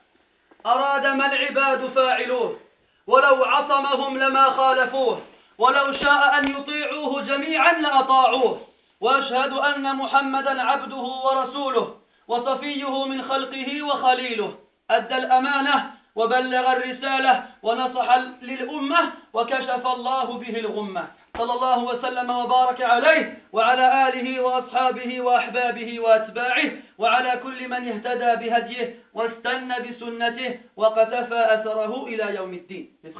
أراد 0.66 1.06
ما 1.06 1.32
العباد 1.32 1.86
فاعلوه 1.86 2.60
ولو 3.06 3.44
عصمهم 3.44 4.18
لما 4.18 4.50
خالفوه 4.50 5.22
ولو 5.58 5.92
شاء 5.92 6.38
أن 6.38 6.50
يطيعوه 6.50 7.22
جميعا 7.22 7.72
لأطاعوه. 7.72 8.68
وأشهد 9.00 9.52
أن 9.52 9.96
محمدا 9.96 10.62
عبده 10.62 10.96
ورسوله 10.96 12.00
وصفيه 12.28 13.04
من 13.04 13.22
خلقه 13.22 13.82
وخليله. 13.82 14.67
أدى 14.90 15.16
الأمانة 15.16 15.90
وبلغ 16.14 16.72
الرسالة 16.72 17.44
ونصح 17.62 18.16
للأمة 18.42 19.12
وكشف 19.32 19.86
الله 19.86 20.38
به 20.38 20.58
الغمة. 20.58 21.08
صلى 21.38 21.52
الله 21.52 21.84
وسلم 21.84 22.30
وبارك 22.30 22.82
عليه 22.82 23.42
وعلى 23.52 24.08
آله 24.08 24.40
وأصحابه 24.40 25.20
وأحبابه 25.20 26.00
وأتباعه 26.00 26.70
وعلى 26.98 27.40
كل 27.42 27.68
من 27.68 27.88
اهتدى 27.88 28.30
بهديه 28.42 28.98
واستنى 29.14 29.76
بسنته 29.80 30.60
وقتفى 30.76 31.40
أثره 31.54 32.06
إلى 32.06 32.34
يوم 32.34 32.54
الدين. 32.54 32.86
Mes 33.04 33.12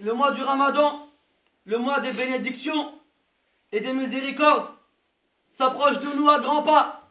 le 0.00 0.12
mois 0.14 0.30
du 0.30 0.42
Ramadan, 0.44 1.08
le 1.66 1.78
mois 1.78 2.00
des 2.00 2.12
bénédictions 2.12 2.92
et 3.72 3.80
des 3.80 3.92
miséricordes, 3.92 4.68
s'approche 5.58 5.98
de 5.98 6.12
nous 6.14 6.28
à 6.28 6.38
grands 6.38 6.62
pas, 6.62 7.10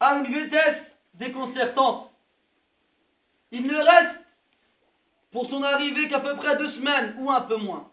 à 0.00 0.16
une 0.16 0.26
vitesse 0.26 0.82
déconcertante. 1.14 2.10
Il 3.52 3.66
ne 3.66 3.76
reste 3.76 4.20
pour 5.30 5.48
son 5.48 5.62
arrivée 5.62 6.08
qu'à 6.08 6.20
peu 6.20 6.36
près 6.36 6.56
deux 6.56 6.72
semaines 6.72 7.14
ou 7.18 7.30
un 7.30 7.40
peu 7.42 7.56
moins. 7.56 7.90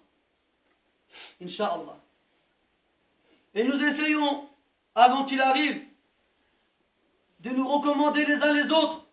Inch'Allah. 1.42 1.98
Et 3.54 3.64
nous 3.64 3.82
essayons, 3.84 4.50
avant 4.96 5.26
qu'il 5.26 5.42
arrive, 5.42 5.84
de 7.42 7.50
nous 7.50 7.68
recommander 7.68 8.26
les 8.26 8.36
uns 8.36 8.54
les 8.54 8.72
autres 8.72 9.06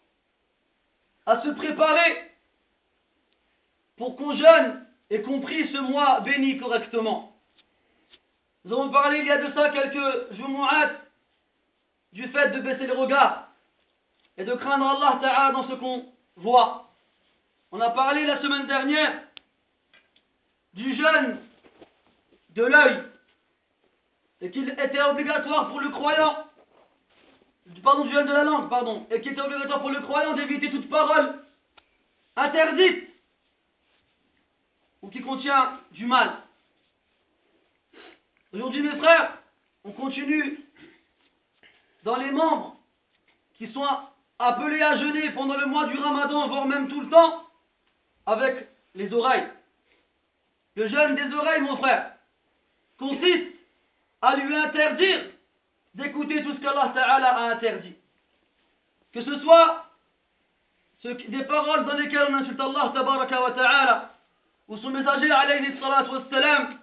à 1.27 1.43
se 1.43 1.49
préparer 1.49 2.31
pour 3.97 4.17
qu'on 4.17 4.35
jeûne 4.35 4.87
et 5.11 5.21
qu'on 5.23 5.41
prie 5.41 5.69
ce 5.73 5.79
mois 5.79 6.21
béni 6.21 6.59
correctement. 6.59 7.30
Nous 8.65 8.75
avons 8.75 8.91
parlé 8.91 9.21
il 9.21 9.27
y 9.27 9.31
a 9.31 9.39
de 9.39 9.53
ça 9.55 9.71
quelques 9.71 10.35
jours 10.37 10.69
du 12.13 12.29
fait 12.29 12.51
de 12.51 12.61
baisser 12.61 12.87
le 12.87 12.95
regard 12.95 13.49
et 14.37 14.45
de 14.45 14.53
craindre 14.55 14.87
Allah 14.87 15.19
Ta'ala 15.21 15.53
dans 15.53 15.69
ce 15.69 15.75
qu'on 15.75 16.05
voit. 16.37 16.91
On 17.73 17.81
a 17.81 17.91
parlé 17.91 18.27
la 18.27 18.41
semaine 18.43 18.67
dernière 18.67 19.23
du 20.75 20.95
jeûne 20.95 21.39
de 22.51 22.65
l'œil 22.65 23.03
et 24.41 24.51
qu'il 24.51 24.69
était 24.69 25.03
obligatoire 25.03 25.69
pour 25.69 25.81
le 25.81 25.91
croyant, 25.91 26.37
pardon, 27.83 28.05
du 28.05 28.13
jeûne 28.13 28.27
de 28.27 28.33
la 28.33 28.45
langue, 28.45 28.69
pardon, 28.69 29.07
et 29.11 29.21
qu'il 29.21 29.33
était 29.33 29.41
obligatoire 29.41 29.81
pour 29.81 29.91
le 29.91 30.01
croyant 30.01 30.35
d'éviter 30.35 30.71
toute 30.71 30.89
parole 30.89 31.45
interdite 32.37 33.09
ou 35.03 35.09
qui 35.09 35.21
contient 35.21 35.79
du 35.93 36.07
mal. 36.07 36.43
Aujourd'hui, 38.53 38.83
mes 38.83 38.97
frères, 38.97 39.39
on 39.85 39.93
continue 39.93 40.59
dans 42.03 42.17
les 42.17 42.33
membres 42.33 42.77
qui 43.55 43.73
sont 43.73 43.87
appelés 44.39 44.83
à 44.83 44.97
jeûner 44.97 45.31
pendant 45.31 45.57
le 45.57 45.67
mois 45.67 45.87
du 45.87 45.97
ramadan, 45.99 46.49
voire 46.49 46.67
même 46.67 46.89
tout 46.89 47.01
le 47.01 47.11
temps, 47.11 47.45
avec 48.27 48.69
les 48.95 49.13
oreilles. 49.13 49.47
Le 50.75 50.89
jeûne 50.89 51.15
des 51.15 51.35
oreilles, 51.35 51.61
mon 51.61 51.77
frère, 51.77 52.13
consiste 52.99 53.55
à 54.23 54.37
lui 54.37 54.55
interdire 54.55 55.27
d'écouter 55.95 56.43
tout 56.43 56.55
ce 56.55 56.61
qu'Allah 56.61 56.91
Ta'ala 56.95 57.37
a 57.37 57.51
interdit. 57.53 57.95
Que 59.13 59.23
ce 59.23 59.39
soit 59.41 59.87
des 61.03 61.45
paroles 61.45 61.85
dans 61.87 61.97
lesquelles 61.97 62.29
on 62.31 62.35
insulte 62.35 62.61
Allah 62.61 62.93
Ta'ala 62.95 64.15
ou 64.69 64.77
son 64.77 64.91
messager 64.91 65.31
alayhi 65.31 65.79
wassalam, 65.81 66.80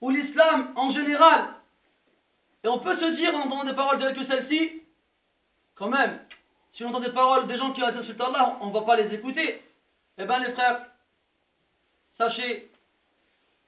ou 0.00 0.10
l'islam 0.10 0.72
en 0.76 0.90
général, 0.92 1.54
et 2.64 2.68
on 2.68 2.78
peut 2.78 2.96
se 2.98 3.16
dire 3.16 3.34
en 3.34 3.42
entendant 3.42 3.64
des 3.64 3.74
paroles 3.74 3.98
telles 3.98 4.16
que 4.16 4.26
celle-ci, 4.26 4.82
quand 5.74 5.88
même, 5.88 6.18
si 6.74 6.84
on 6.84 6.88
entend 6.88 7.00
des 7.00 7.12
paroles 7.12 7.46
des 7.46 7.56
gens 7.56 7.72
qui 7.72 7.82
insultent 7.82 8.20
Allah, 8.20 8.58
on 8.60 8.68
ne 8.68 8.72
va 8.72 8.82
pas 8.82 8.96
les 8.96 9.14
écouter. 9.14 9.62
Eh 10.18 10.24
bien 10.24 10.38
les 10.40 10.52
frères, 10.52 10.86
sachez 12.16 12.70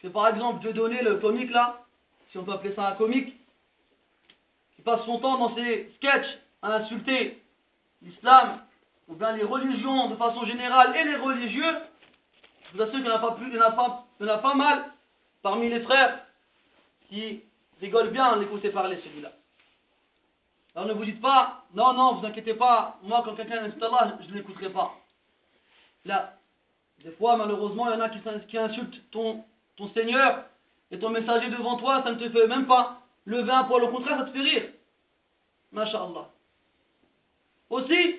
que 0.01 0.09
par 0.09 0.29
exemple 0.29 0.61
Dieu 0.61 0.73
donné 0.73 1.03
le 1.03 1.17
comique 1.17 1.51
là, 1.51 1.85
si 2.31 2.39
on 2.39 2.45
peut 2.45 2.53
appeler 2.53 2.75
ça 2.75 2.89
un 2.89 2.95
comique, 2.95 3.37
qui 4.75 4.83
passe 4.83 5.05
son 5.05 5.19
temps 5.19 5.39
dans 5.39 5.55
ses 5.55 5.93
sketchs 5.97 6.39
à 6.63 6.77
insulter 6.77 7.43
l'islam, 8.03 8.61
ou 9.09 9.15
bien 9.15 9.33
les 9.33 9.45
religions 9.45 10.09
de 10.09 10.17
façon 10.17 10.45
générale 10.47 10.97
et 10.97 11.05
les 11.05 11.17
religieux, 11.17 11.79
je 12.65 12.77
vous 12.77 12.83
assure 12.83 12.99
qu'il 12.99 13.07
y 13.07 13.11
en 13.11 14.29
a 14.29 14.39
pas 14.39 14.55
mal 14.55 14.90
parmi 15.43 15.69
les 15.69 15.81
frères 15.81 16.25
qui 17.09 17.43
rigolent 17.81 18.11
bien 18.11 18.25
à 18.25 18.37
l'écouter 18.37 18.71
parler 18.71 19.01
celui-là. 19.03 19.33
Alors 20.75 20.89
ne 20.89 20.95
vous 20.95 21.05
dites 21.05 21.21
pas, 21.21 21.65
non, 21.75 21.93
non, 21.95 22.15
vous 22.15 22.27
inquiétez 22.27 22.55
pas, 22.55 22.99
moi 23.03 23.23
quand 23.25 23.35
quelqu'un 23.35 23.65
insulte 23.65 23.83
Allah, 23.83 24.17
je 24.21 24.31
ne 24.31 24.35
l'écouterai 24.35 24.71
pas. 24.71 24.95
Là, 26.05 26.35
des 27.03 27.11
fois 27.13 27.37
malheureusement, 27.37 27.89
il 27.89 27.95
y 27.95 27.97
en 27.97 28.01
a 28.01 28.09
qui, 28.09 28.59
insultent 28.59 29.11
ton, 29.11 29.45
ton 29.77 29.91
Seigneur 29.93 30.45
et 30.91 30.99
ton 30.99 31.11
messager 31.11 31.49
devant 31.51 31.77
toi, 31.77 32.03
ça 32.05 32.13
ne 32.13 32.19
te 32.19 32.29
fait 32.29 32.47
même 32.47 32.67
pas 32.67 33.01
lever 33.27 33.51
un 33.51 33.65
poil, 33.65 33.85
au 33.85 33.89
contraire, 33.89 34.19
ça 34.19 34.25
te 34.25 34.33
fait 34.33 34.41
rire. 34.41 34.71
Masha'Allah. 35.73 36.29
Aussi, 37.71 38.17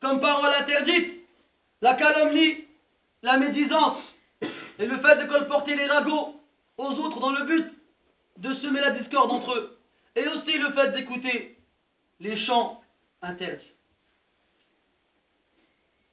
comme 0.00 0.20
parole 0.20 0.54
interdite, 0.54 1.26
la 1.80 1.94
calomnie, 1.94 2.64
la 3.22 3.36
médisance 3.38 3.98
et 4.82 4.86
le 4.86 4.98
fait 4.98 5.14
de 5.14 5.26
colporter 5.26 5.76
les 5.76 5.86
ragots 5.86 6.40
aux 6.76 6.90
autres 6.90 7.20
dans 7.20 7.30
le 7.30 7.44
but 7.44 7.72
de 8.38 8.52
semer 8.54 8.80
la 8.80 8.90
discorde 8.90 9.30
entre 9.30 9.54
eux. 9.54 9.78
Et 10.16 10.26
aussi 10.26 10.58
le 10.58 10.72
fait 10.72 10.90
d'écouter 10.90 11.56
les 12.18 12.36
chants 12.44 12.82
interdits. 13.22 13.62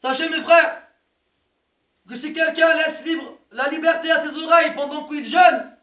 Sachez 0.03 0.29
mes 0.29 0.43
frères 0.43 0.83
que 2.07 2.19
si 2.19 2.31
quelqu'un 2.31 2.73
laisse 2.75 3.05
libre 3.05 3.39
la 3.51 3.69
liberté 3.69 4.11
à 4.11 4.23
ses 4.23 4.37
oreilles 4.37 4.75
pendant 4.75 5.07
qu'il 5.07 5.25
jeûne, 5.31 5.75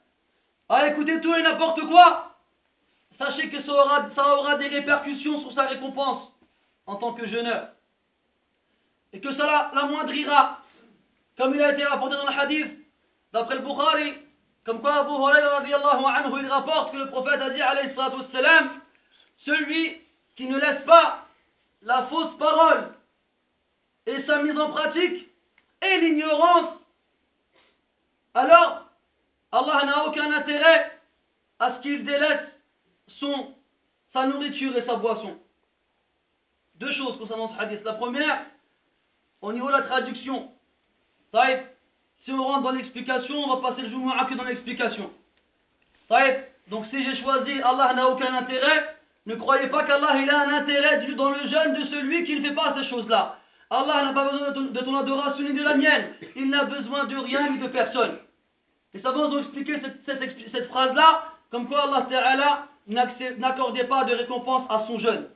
à 0.69 0.87
écouter 0.87 1.21
tout 1.21 1.35
et 1.35 1.43
n'importe 1.43 1.81
quoi, 1.89 2.37
sachez 3.19 3.51
que 3.51 3.65
ça 3.65 3.73
aura, 3.73 4.57
des 4.59 4.69
répercussions 4.69 5.41
sur 5.41 5.53
sa 5.53 5.67
récompense 5.67 6.23
en 6.87 6.97
tant 6.97 7.15
que 7.15 7.27
jeûneur. 7.27 7.69
Et 9.13 9.21
que 9.21 9.33
cela 9.33 9.73
l'amoindrira, 9.75 10.61
comme 11.37 11.55
il 11.55 11.63
a 11.63 11.73
été 11.73 11.85
rapporté 11.85 12.17
dans 12.17 12.27
le 12.27 12.39
hadith, 12.39 12.73
d'après 13.33 13.57
le 13.57 13.63
Bukhari, 13.63 14.15
comme 14.65 14.81
quoi 14.81 14.97
Abu 14.97 15.11
Huraira 15.11 15.59
anhu, 15.59 16.41
il 16.41 16.49
rapporte 16.49 16.93
que 16.93 16.97
le 16.97 17.09
prophète 17.09 17.41
a 17.41 17.51
dit 17.51 17.63
alayhi 17.63 17.95
celui 19.45 20.01
qui 20.35 20.47
ne 20.47 20.59
laisse 20.59 20.85
pas 20.85 21.27
la 21.83 22.07
fausse 22.07 22.37
parole 22.39 22.95
et 24.07 24.23
sa 24.25 24.43
mise 24.43 24.59
en 24.59 24.71
pratique 24.71 25.29
et 25.83 26.01
l'ignorance, 26.01 26.75
alors 28.35 28.87
Allah 29.53 29.85
n'a 29.85 30.07
aucun 30.07 30.33
intérêt 30.33 30.99
à 31.59 31.77
ce 31.77 31.83
qu'il 31.83 32.05
délaisse 32.05 32.49
son, 33.21 33.55
sa 34.13 34.27
nourriture 34.27 34.77
et 34.77 34.85
sa 34.85 34.97
boisson. 34.97 35.39
Deux 36.77 36.93
choses 36.93 37.19
concernant 37.19 37.55
ce 37.55 37.63
hadith. 37.63 37.83
La 37.85 37.95
première, 37.95 38.45
au 39.41 39.53
niveau 39.53 39.69
de 39.69 39.73
la 39.73 39.83
traduction. 39.83 40.53
Si 42.25 42.33
on 42.33 42.43
rentre 42.43 42.63
dans 42.63 42.71
l'explication, 42.73 43.35
on 43.37 43.57
va 43.57 43.69
passer 43.69 43.83
le 43.83 43.91
jour 43.91 44.15
que 44.29 44.35
dans 44.35 44.45
l'explication. 44.45 45.11
Donc 46.69 46.87
si 46.91 47.05
j'ai 47.05 47.17
choisi 47.23 47.61
Allah 47.63 47.95
n'a 47.95 48.09
aucun 48.09 48.35
intérêt, 48.35 48.97
ne 49.27 49.35
croyez 49.35 49.69
pas 49.69 49.85
qu'Allah 49.85 50.09
a 50.09 50.47
un 50.47 50.55
intérêt 50.55 51.07
dans 51.15 51.31
le 51.31 51.49
jeûne 51.49 51.75
de 51.75 51.87
celui 51.87 52.25
qui 52.25 52.41
ne 52.41 52.49
fait 52.49 52.55
pas 52.55 52.77
ces 52.79 52.89
choses-là. 52.89 53.39
Allah 53.71 54.05
n'a 54.05 54.13
pas 54.13 54.31
besoin 54.31 54.51
de 54.53 54.81
ton, 54.81 54.97
adoration 54.97 55.45
ni 55.45 55.53
de 55.53 55.63
la 55.63 55.75
mienne. 55.75 56.15
Il 56.37 56.49
n'a 56.51 56.65
besoin 56.65 57.05
de 57.05 57.17
rien 57.17 57.51
ni 57.51 57.59
de 57.59 57.67
personne. 57.67 58.19
Les 58.95 59.01
savants 59.01 59.29
ont 59.29 59.39
expliqué 59.39 59.81
cette, 59.81 60.53
cette 60.53 60.69
phrase-là, 60.69 61.25
comme 61.51 61.69
quoi 61.69 61.83
Allah 61.85 62.69
n'accordait 62.87 63.85
pas 63.85 64.05
de 64.05 64.15
récompense 64.15 64.67
à 64.71 64.85
son 64.87 64.99
jeûne. 65.01 65.27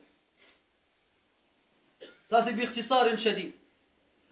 Ça 2.31 2.45
c'est 2.47 2.53
Birtisar 2.53 3.07
el-Shadi. 3.09 3.53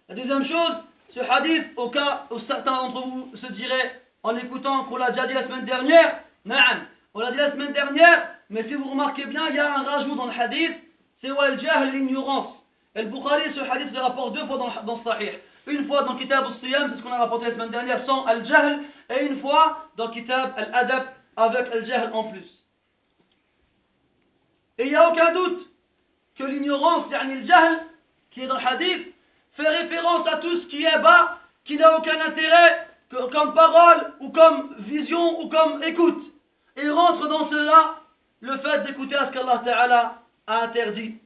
La 0.07 0.15
deuxième 0.15 0.45
chose, 0.45 0.75
ce 1.13 1.19
hadith, 1.19 1.65
au 1.75 1.89
cas 1.89 2.25
où 2.31 2.39
certains 2.39 2.71
d'entre 2.71 3.07
vous 3.07 3.35
se 3.35 3.51
diraient, 3.53 4.01
en 4.23 4.35
écoutant 4.35 4.83
qu'on 4.85 4.97
l'a 4.97 5.11
déjà 5.11 5.27
dit 5.27 5.33
la 5.33 5.43
semaine 5.43 5.65
dernière, 5.65 6.19
on 7.13 7.19
l'a 7.19 7.31
dit 7.31 7.37
la 7.37 7.51
semaine 7.51 7.73
dernière, 7.73 8.29
mais 8.49 8.67
si 8.67 8.73
vous 8.73 8.89
remarquez 8.89 9.25
bien, 9.25 9.49
il 9.49 9.55
y 9.55 9.59
a 9.59 9.79
un 9.79 9.83
rajout 9.83 10.15
dans 10.15 10.25
le 10.27 10.33
hadith, 10.39 10.75
c'est 11.21 11.29
al-jahl, 11.29 11.91
l'ignorance. 11.91 12.55
Et 12.95 13.03
le 13.03 13.09
Bukhari, 13.09 13.53
ce 13.53 13.59
hadith, 13.59 13.93
le 13.93 13.99
rapporte 13.99 14.33
deux 14.33 14.45
fois 14.45 14.57
dans, 14.57 14.83
dans 14.83 15.03
Sahih. 15.03 15.31
Une 15.67 15.87
fois 15.87 16.03
dans 16.03 16.15
Kitab 16.15 16.45
al-Siyam, 16.45 16.91
c'est 16.91 16.97
ce 16.97 17.03
qu'on 17.03 17.11
a 17.11 17.19
rapporté 17.19 17.47
la 17.47 17.53
semaine 17.53 17.69
dernière, 17.69 18.05
sans 18.05 18.25
al-jahl, 18.25 18.79
et 19.09 19.25
une 19.25 19.39
fois 19.39 19.89
dans 19.97 20.09
Kitab 20.09 20.53
al-Adab, 20.57 21.03
avec 21.35 21.71
al-jahl 21.71 22.11
en 22.13 22.23
plus. 22.25 22.45
Et 24.77 24.85
il 24.85 24.89
n'y 24.89 24.95
a 24.95 25.09
aucun 25.11 25.33
doute 25.33 25.67
que 26.37 26.43
l'ignorance, 26.43 27.11
yani 27.11 27.41
le 27.41 27.45
jahl, 27.45 27.79
qui 28.31 28.41
est 28.41 28.47
dans 28.47 28.57
le 28.57 28.65
hadith, 28.65 29.08
fait 29.59 29.67
référence 29.67 30.27
à 30.27 30.37
tout 30.37 30.61
ce 30.61 30.65
qui 30.67 30.83
est 30.83 30.99
bas, 30.99 31.37
qui 31.65 31.77
n'a 31.77 31.97
aucun 31.97 32.19
intérêt 32.21 32.87
comme 33.09 33.53
parole 33.53 34.13
ou 34.19 34.29
comme 34.31 34.75
vision 34.79 35.41
ou 35.41 35.49
comme 35.49 35.83
écoute. 35.83 36.23
Et 36.77 36.89
rentre 36.89 37.27
dans 37.27 37.49
cela 37.49 37.95
le 38.41 38.57
fait 38.59 38.83
d'écouter 38.83 39.15
à 39.15 39.27
ce 39.27 39.31
qu'Allah 39.33 39.61
Ta'ala 39.65 40.21
a 40.47 40.63
interdit. 40.63 41.19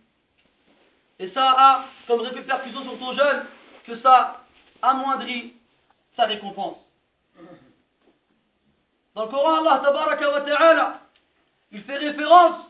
Et 1.20 1.30
ça 1.30 1.56
a 1.58 1.86
comme 2.08 2.22
répercussion 2.22 2.84
sur 2.84 2.98
ton 2.98 3.14
jeune 3.14 3.46
que 3.86 4.00
ça 4.00 4.42
amoindrit 4.82 5.54
sa 6.16 6.26
récompense. 6.26 6.78
Dans 9.14 9.26
le 9.26 9.30
Coran, 9.30 9.60
Allah 9.60 9.82
Ta'ala, 9.84 11.00
il 11.72 11.84
fait 11.84 11.98
référence 11.98 12.66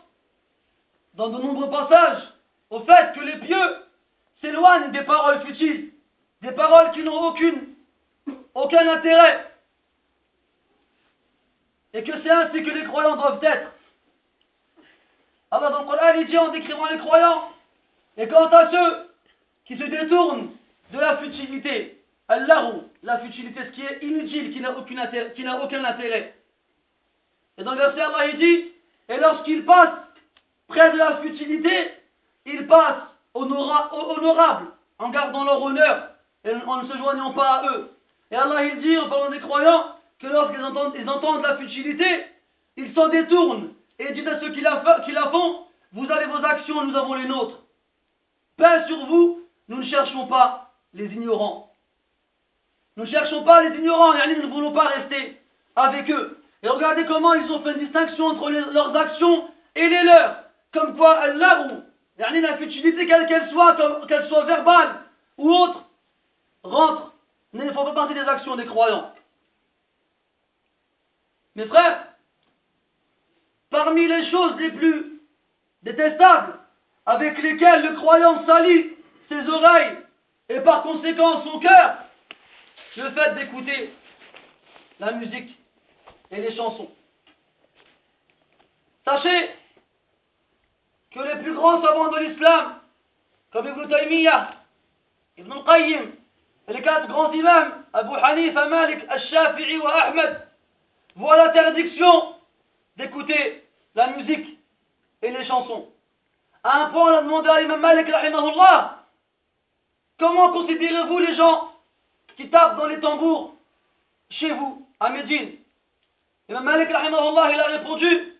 dans 1.13 1.29
de 1.29 1.41
nombreux 1.41 1.69
passages 1.69 2.23
au 2.69 2.81
fait 2.81 3.13
que 3.13 3.21
les 3.21 3.37
pieux 3.37 3.82
s'éloigne 4.43 4.91
des 4.91 5.03
paroles 5.03 5.45
futiles, 5.45 5.93
des 6.41 6.51
paroles 6.51 6.91
qui 6.91 7.01
n'ont 7.01 7.29
aucune, 7.29 7.75
aucun 8.53 8.89
intérêt, 8.89 9.49
et 11.93 12.03
que 12.03 12.11
c'est 12.21 12.29
ainsi 12.29 12.61
que 12.63 12.71
les 12.71 12.83
croyants 12.83 13.15
doivent 13.15 13.43
être. 13.43 13.71
Alors 15.49 15.71
dans 15.71 15.79
le 15.79 15.85
Coran, 15.85 16.13
il 16.19 16.27
dit 16.27 16.37
en 16.37 16.49
décrivant 16.49 16.87
les 16.87 16.97
croyants, 16.97 17.53
et 18.17 18.27
quant 18.27 18.47
à 18.47 18.69
ceux 18.69 19.09
qui 19.65 19.77
se 19.77 19.83
détournent 19.83 20.51
de 20.91 20.99
la 20.99 21.17
futilité, 21.19 22.01
Allah, 22.27 22.71
la 23.01 23.19
futilité, 23.19 23.61
ce 23.65 23.71
qui 23.71 23.81
est 23.81 23.99
inutile, 24.01 24.51
qui 24.51 24.59
n'a 24.59 24.77
aucun 24.77 24.97
intérêt, 24.97 25.31
qui 25.33 25.43
n'a 25.43 25.63
aucun 25.63 25.83
intérêt. 25.85 26.35
Et 27.57 27.63
dans 27.63 27.73
le 27.73 27.77
verset, 27.77 28.01
Allah 28.01 28.27
il 28.27 28.37
dit, 28.37 28.71
et 29.07 29.17
lorsqu'ils 29.17 29.63
passent 29.63 29.99
près 30.67 30.91
de 30.91 30.97
la 30.97 31.17
futilité, 31.21 31.91
ils 32.45 32.67
passent 32.67 33.12
honorables, 33.33 34.67
en 34.99 35.09
gardant 35.09 35.43
leur 35.43 35.61
honneur 35.61 36.09
et 36.45 36.53
en 36.53 36.83
ne 36.83 36.87
se 36.87 36.97
joignant 36.97 37.31
pas 37.31 37.61
à 37.61 37.71
eux. 37.71 37.91
Et 38.31 38.35
Allah 38.35 38.75
dit 38.75 38.97
en 38.97 39.09
parlant 39.09 39.29
des 39.29 39.39
croyants 39.39 39.95
que 40.19 40.27
lorsqu'ils 40.27 40.63
entendent, 40.63 40.93
ils 40.97 41.09
entendent 41.09 41.41
la 41.41 41.57
futilité, 41.57 42.25
ils 42.77 42.93
s'en 42.93 43.07
détournent 43.09 43.73
et 43.99 44.13
disent 44.13 44.27
à 44.27 44.39
ceux 44.39 44.51
qui 44.51 44.61
la, 44.61 44.81
font, 45.31 45.65
vous 45.93 46.09
avez 46.09 46.25
vos 46.25 46.43
actions, 46.43 46.83
nous 46.85 46.95
avons 46.95 47.13
les 47.13 47.27
nôtres. 47.27 47.59
Paix 48.57 48.85
sur 48.87 49.05
vous, 49.05 49.41
nous 49.67 49.77
ne 49.77 49.85
cherchons 49.85 50.27
pas 50.27 50.71
les 50.93 51.05
ignorants. 51.05 51.71
Nous 52.97 53.05
ne 53.05 53.09
cherchons 53.09 53.43
pas 53.43 53.63
les 53.63 53.77
ignorants, 53.77 54.13
et 54.13 54.35
nous 54.35 54.47
ne 54.47 54.53
voulons 54.53 54.73
pas 54.73 54.87
rester 54.87 55.41
avec 55.75 56.09
eux. 56.11 56.39
Et 56.61 56.69
regardez 56.69 57.05
comment 57.05 57.33
ils 57.33 57.51
ont 57.51 57.61
fait 57.61 57.73
une 57.73 57.85
distinction 57.85 58.27
entre 58.27 58.49
leurs 58.49 58.95
actions 58.95 59.47
et 59.75 59.87
les 59.87 60.03
leurs. 60.03 60.43
Comme 60.71 60.95
quoi, 60.95 61.19
Allah 61.19 61.67
la 62.17 62.57
futilité, 62.57 63.05
quelle 63.07 63.27
qu'elle 63.27 63.49
soit, 63.49 63.75
qu'elle 64.07 64.27
soit 64.27 64.45
verbale 64.45 65.03
ou 65.37 65.49
autre, 65.49 65.83
rentre, 66.63 67.13
ne 67.53 67.71
font 67.71 67.85
pas 67.85 67.93
partie 67.93 68.13
des 68.13 68.21
actions 68.21 68.55
des 68.55 68.65
croyants. 68.65 69.13
Mes 71.55 71.65
frères, 71.65 72.07
parmi 73.69 74.07
les 74.07 74.29
choses 74.31 74.55
les 74.57 74.71
plus 74.71 75.21
détestables 75.83 76.59
avec 77.05 77.41
lesquelles 77.41 77.83
le 77.83 77.95
croyant 77.95 78.45
salit 78.45 78.91
ses 79.29 79.47
oreilles 79.49 79.97
et 80.49 80.59
par 80.61 80.83
conséquent 80.83 81.43
son 81.43 81.59
cœur, 81.59 81.97
le 82.95 83.09
fait 83.11 83.35
d'écouter 83.35 83.93
la 84.99 85.11
musique 85.13 85.57
et 86.31 86.41
les 86.41 86.55
chansons. 86.55 86.91
Sachez 89.05 89.49
que 91.13 91.19
les 91.19 91.43
plus 91.43 91.53
grands 91.53 91.81
savants 91.81 92.09
de 92.09 92.19
l'islam, 92.19 92.79
comme 93.51 93.67
Ibn 93.67 93.87
Taymiyyah, 93.87 94.55
Ibn 95.37 95.53
Qayyim, 95.65 96.11
et 96.67 96.73
les 96.73 96.81
quatre 96.81 97.07
grands 97.07 97.31
imams, 97.31 97.83
Abu 97.93 98.15
Hanifa, 98.15 98.67
Malik, 98.67 99.03
Al-Shafi'i 99.09 99.77
ou 99.77 99.87
Ahmed, 99.87 100.47
voient 101.15 101.37
l'interdiction 101.37 102.35
d'écouter 102.97 103.63
la 103.95 104.07
musique 104.07 104.57
et 105.21 105.31
les 105.31 105.45
chansons. 105.45 105.89
À 106.63 106.83
un 106.83 106.89
point, 106.89 107.13
on 107.13 107.17
a 107.17 107.21
demandé 107.21 107.49
à 107.49 107.61
l'imam 107.61 107.79
Malik, 107.79 108.07
comment 110.17 110.51
considérez-vous 110.53 111.19
les 111.19 111.35
gens 111.35 111.73
qui 112.37 112.49
tapent 112.49 112.77
dans 112.77 112.87
les 112.87 112.99
tambours 112.99 113.55
chez 114.29 114.51
vous, 114.51 114.87
à 114.99 115.09
Médine? 115.09 115.57
L'imam 116.47 116.63
Malik, 116.63 116.89
il 116.89 116.95
a 116.95 117.67
répondu, 117.67 118.33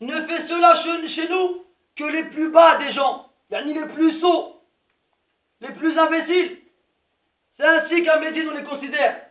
ne 0.00 0.26
fait 0.26 0.48
cela 0.48 0.82
chez 1.08 1.28
nous 1.28 1.65
que 1.96 2.04
les 2.04 2.24
plus 2.24 2.50
bas 2.50 2.76
des 2.78 2.92
gens, 2.92 3.26
ni 3.50 3.72
les 3.72 3.86
plus 3.86 4.20
sots, 4.20 4.60
les 5.60 5.72
plus 5.72 5.98
imbéciles. 5.98 6.58
C'est 7.56 7.66
ainsi 7.66 8.02
qu'à 8.02 8.18
Médine 8.18 8.48
on 8.50 8.56
les 8.56 8.64
considère. 8.64 9.22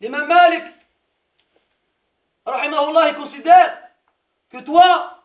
L'imam 0.00 0.26
Malik, 0.26 0.64
rahimahullah, 2.46 3.10
il 3.10 3.16
considère 3.16 3.78
que 4.50 4.58
toi, 4.58 5.22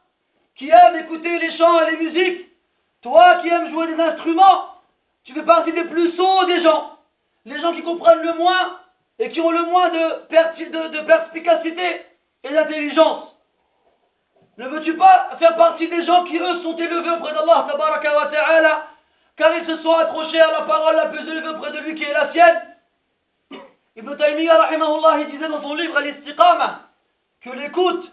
qui 0.56 0.70
aimes 0.70 0.98
écouter 1.00 1.40
les 1.40 1.58
chants 1.58 1.82
et 1.82 1.92
les 1.92 1.98
musiques, 1.98 2.48
toi 3.02 3.40
qui 3.42 3.48
aimes 3.48 3.72
jouer 3.72 3.88
des 3.88 4.02
instruments, 4.02 4.82
tu 5.24 5.34
fais 5.34 5.44
partie 5.44 5.72
des 5.72 5.86
plus 5.86 6.12
sots 6.16 6.46
des 6.46 6.62
gens. 6.62 6.98
Les 7.46 7.60
gens 7.60 7.74
qui 7.74 7.84
comprennent 7.84 8.22
le 8.22 8.34
moins 8.34 8.80
et 9.20 9.30
qui 9.30 9.40
ont 9.40 9.52
le 9.52 9.64
moins 9.64 9.90
de 9.90 11.06
perspicacité 11.06 12.06
et 12.44 12.50
d'intelligence. 12.50 13.33
Ne 14.58 14.68
veux-tu 14.68 14.96
pas 14.98 15.36
faire 15.40 15.56
partie 15.56 15.88
des 15.88 16.06
gens 16.06 16.26
qui, 16.26 16.38
eux, 16.38 16.62
sont 16.62 16.78
élevés 16.78 17.10
auprès 17.10 17.34
d'Allah, 17.34 18.88
car 19.36 19.56
ils 19.56 19.66
se 19.66 19.78
sont 19.78 19.94
accrochés 19.94 20.40
à 20.40 20.52
la 20.52 20.62
parole 20.62 20.96
la 20.96 21.08
plus 21.08 21.28
élevée 21.28 21.48
auprès 21.48 21.72
de 21.72 21.80
lui, 21.80 21.96
qui 21.96 22.04
est 22.04 22.14
la 22.14 22.32
sienne? 22.32 22.62
Ibn 23.96 24.16
Taymiyyah, 24.16 24.70
il 25.20 25.32
disait 25.32 25.50
dans 25.50 25.62
son 25.62 25.74
livre, 25.74 25.98
Al-Istiqama, 25.98 26.82
que 27.42 27.50
l'écoute 27.50 28.12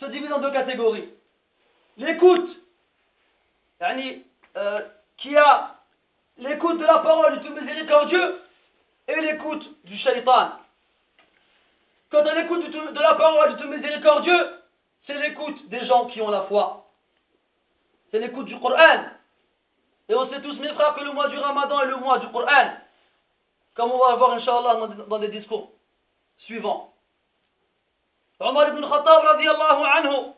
se 0.00 0.06
divise 0.06 0.32
en 0.32 0.38
deux 0.38 0.50
catégories. 0.50 1.10
L'écoute, 1.98 2.56
euh, 4.56 4.80
qui 5.18 5.36
a 5.36 5.74
l'écoute 6.38 6.78
de 6.78 6.86
la 6.86 6.98
parole 7.00 7.38
du 7.38 7.48
tout 7.48 7.54
miséricordieux 7.54 8.40
et 9.08 9.20
l'écoute 9.20 9.68
du 9.84 9.96
shaitan. 9.98 10.52
Quant 12.10 12.24
à 12.24 12.34
l'écoute 12.34 12.70
de 12.70 13.00
la 13.00 13.14
parole 13.14 13.56
du 13.56 13.62
tout 13.62 13.68
miséricordieux, 13.68 14.61
c'est 15.06 15.14
l'écoute 15.14 15.68
des 15.68 15.84
gens 15.86 16.06
qui 16.06 16.20
ont 16.20 16.30
la 16.30 16.42
foi. 16.42 16.86
C'est 18.10 18.18
l'écoute 18.18 18.46
du 18.46 18.58
Coran. 18.60 19.04
Et 20.08 20.14
on 20.14 20.28
sait 20.30 20.42
tous, 20.42 20.58
mes 20.58 20.72
frères, 20.74 20.94
que 20.94 21.04
le 21.04 21.12
mois 21.12 21.28
du 21.28 21.38
Ramadan 21.38 21.80
est 21.80 21.86
le 21.86 21.96
mois 21.96 22.18
du 22.18 22.28
Coran. 22.28 22.72
Comme 23.74 23.90
on 23.90 23.98
va 23.98 24.16
voir, 24.16 24.32
Inch'Allah, 24.32 24.86
dans 25.08 25.18
des 25.18 25.28
discours 25.28 25.70
suivants. 26.38 26.92
Omar 28.38 28.68
ibn 28.68 28.82
Khattab, 28.82 29.24
anhu, 29.24 30.32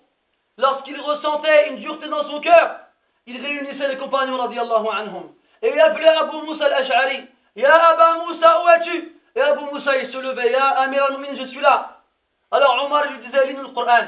lorsqu'il 0.58 1.00
ressentait 1.00 1.70
une 1.70 1.80
dureté 1.80 2.08
dans 2.08 2.30
son 2.30 2.40
cœur, 2.40 2.80
il 3.26 3.40
réunissait 3.40 3.88
les 3.88 3.96
compagnons, 3.96 4.36
radiallahu 4.36 4.86
anhum. 4.92 5.32
Et 5.62 5.72
il 5.72 5.80
appelait 5.80 6.08
Abu 6.08 6.36
Moussa 6.36 6.66
al-Ash'ari. 6.66 7.26
Ya 7.56 7.72
Aba 7.72 8.24
Moussa, 8.24 8.62
où 8.62 8.68
es-tu? 8.68 9.20
Et 9.34 9.40
Abu 9.40 9.64
Moussa, 9.64 9.96
il 9.96 10.12
se 10.12 10.18
levait. 10.18 10.52
Ya 10.52 10.68
Amir 10.80 11.04
al 11.04 11.36
je 11.36 11.46
suis 11.46 11.60
là. 11.60 12.02
Alors 12.50 12.84
Omar 12.84 13.10
lui 13.10 13.26
disait, 13.26 13.46
lis-nous 13.46 13.62
le 13.62 13.68
Coran. 13.68 14.06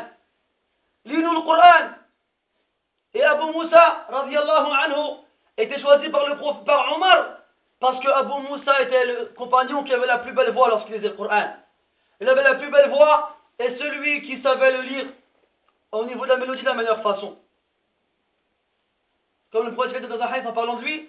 Lis-nous 1.07 1.33
le 1.35 1.41
Coran. 1.41 1.91
Et 3.15 3.23
Abu 3.23 3.53
Moussa, 3.53 4.07
radiallahu 4.11 4.71
anhu, 4.73 5.17
était 5.57 5.81
choisi 5.81 6.09
par 6.11 6.29
le 6.29 6.37
prophète, 6.37 6.65
par 6.65 6.93
Omar, 6.95 7.39
parce 7.81 7.99
que 8.01 8.09
Abu 8.09 8.49
Moussa 8.49 8.83
était 8.83 9.07
le 9.07 9.33
compagnon 9.37 9.85
qui 9.85 9.95
avait 9.95 10.07
la 10.07 10.19
plus 10.19 10.33
belle 10.33 10.53
voix 10.53 10.69
lorsqu'il 10.69 10.97
lisait 10.97 11.09
le 11.09 11.15
Coran. 11.15 11.55
Il 12.21 12.29
avait 12.29 12.43
la 12.43 12.57
plus 12.57 12.71
belle 12.71 12.91
voix 12.91 13.37
et 13.59 13.77
celui 13.79 14.23
qui 14.23 14.43
savait 14.43 14.73
le 14.73 14.83
lire 14.83 15.07
au 15.93 16.05
niveau 16.05 16.25
de 16.25 16.31
la 16.31 16.37
mélodie 16.37 16.63
de 16.63 16.67
la 16.67 16.75
meilleure 16.75 17.03
façon. 17.03 17.39
Comme 19.53 19.67
le 19.67 19.75
prophète 19.75 20.03
de 20.03 20.19
Zahid 20.19 20.47
en 20.47 20.53
parlant 20.53 20.77
de 20.77 20.83
lui, 20.83 21.09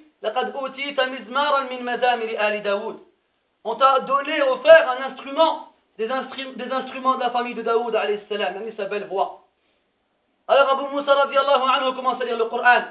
on 3.64 3.76
t'a 3.76 4.00
donné, 4.00 4.42
offert 4.44 4.90
un 4.92 5.12
instrument, 5.12 5.74
des, 5.98 6.08
des 6.08 6.72
instruments 6.72 7.16
de 7.16 7.20
la 7.20 7.32
famille 7.32 7.56
de 7.56 7.64
Daoud, 7.64 7.94
même 7.94 8.76
sa 8.78 8.86
belle 8.86 9.08
voix. 9.08 9.47
Alors 10.48 10.70
Abu 10.70 10.96
Moussa 10.96 11.14
radiallahu 11.14 11.62
anhu 11.62 11.96
commence 11.96 12.22
à 12.22 12.26
lire 12.26 12.38
le 12.38 12.46
Coran? 12.46 12.84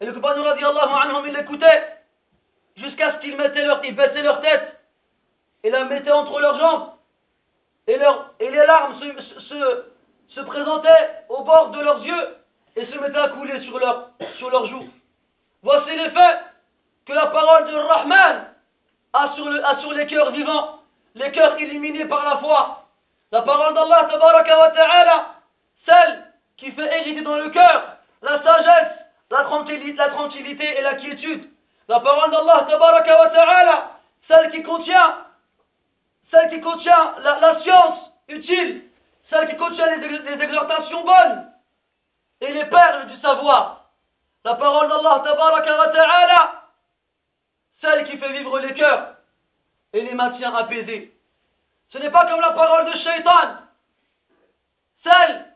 Et 0.00 0.06
le 0.06 0.12
compagnon 0.12 0.44
radiallahu 0.44 0.90
anhu, 0.92 1.28
il 1.28 1.34
l'écoutait 1.34 1.96
jusqu'à 2.76 3.12
ce 3.12 3.18
qu'ils 3.18 3.36
mettaient 3.36 3.64
leur, 3.64 3.82
ils 3.84 3.94
baissaient 3.94 4.22
leur 4.22 4.42
tête 4.42 4.78
et 5.62 5.70
la 5.70 5.84
mettaient 5.84 6.10
entre 6.10 6.38
leurs 6.38 6.58
jambes. 6.58 6.90
Et, 7.86 7.96
leur, 7.96 8.32
et 8.38 8.50
les 8.50 8.66
larmes 8.66 9.00
se, 9.00 9.40
se, 9.40 9.84
se, 10.28 10.40
présentaient 10.42 11.24
au 11.28 11.42
bord 11.44 11.70
de 11.70 11.80
leurs 11.80 12.04
yeux 12.04 12.36
et 12.76 12.86
se 12.86 12.98
mettaient 12.98 13.18
à 13.18 13.28
couler 13.30 13.60
sur, 13.62 13.80
sur 14.36 14.50
leurs 14.50 14.66
joues. 14.66 14.88
Voici 15.62 15.96
l'effet 15.96 16.40
que 17.06 17.12
la 17.12 17.26
parole 17.26 17.70
de 17.70 17.76
Rahman 17.76 18.48
a 19.14 19.34
sur, 19.34 19.48
le, 19.48 19.64
a 19.66 19.80
sur 19.80 19.92
les 19.92 20.06
cœurs 20.06 20.30
vivants, 20.30 20.80
les 21.14 21.32
cœurs 21.32 21.58
illuminés 21.58 22.04
par 22.04 22.24
la 22.24 22.36
foi. 22.38 22.84
La 23.32 23.42
parole 23.42 23.74
d'Allah, 23.74 24.08
celle 25.86 26.29
qui 26.60 26.70
fait 26.72 27.00
hériter 27.00 27.22
dans 27.22 27.36
le 27.36 27.50
cœur 27.50 27.96
la 28.22 28.42
sagesse, 28.42 28.98
la 29.30 29.44
tranquillité, 29.44 29.92
la 29.94 30.10
tranquillité 30.10 30.78
et 30.78 30.82
la 30.82 30.94
quiétude. 30.94 31.48
La 31.88 32.00
parole 32.00 32.30
d'Allah, 32.30 32.66
celle 34.28 34.50
qui 34.52 34.62
contient, 34.62 35.26
celle 36.30 36.50
qui 36.50 36.60
contient 36.60 37.14
la, 37.22 37.60
science 37.62 37.98
utile, 38.28 38.84
celle 39.30 39.48
qui 39.48 39.56
contient 39.56 39.96
les, 39.96 40.42
exhortations 40.44 41.04
bonnes 41.04 41.52
et 42.42 42.52
les 42.52 42.66
perles 42.66 43.06
du 43.06 43.18
savoir. 43.20 43.86
La 44.44 44.54
parole 44.54 44.88
d'Allah, 44.88 45.22
wa 45.26 46.62
celle 47.80 48.04
qui 48.04 48.18
fait 48.18 48.32
vivre 48.32 48.58
les 48.60 48.74
cœurs 48.74 49.14
et 49.94 50.02
les 50.02 50.14
maintient 50.14 50.54
apaisés. 50.54 51.12
Ce 51.92 51.98
n'est 51.98 52.10
pas 52.10 52.26
comme 52.26 52.40
la 52.40 52.52
parole 52.52 52.92
de 52.92 52.98
Shaitan, 52.98 53.56
celle 55.02 55.49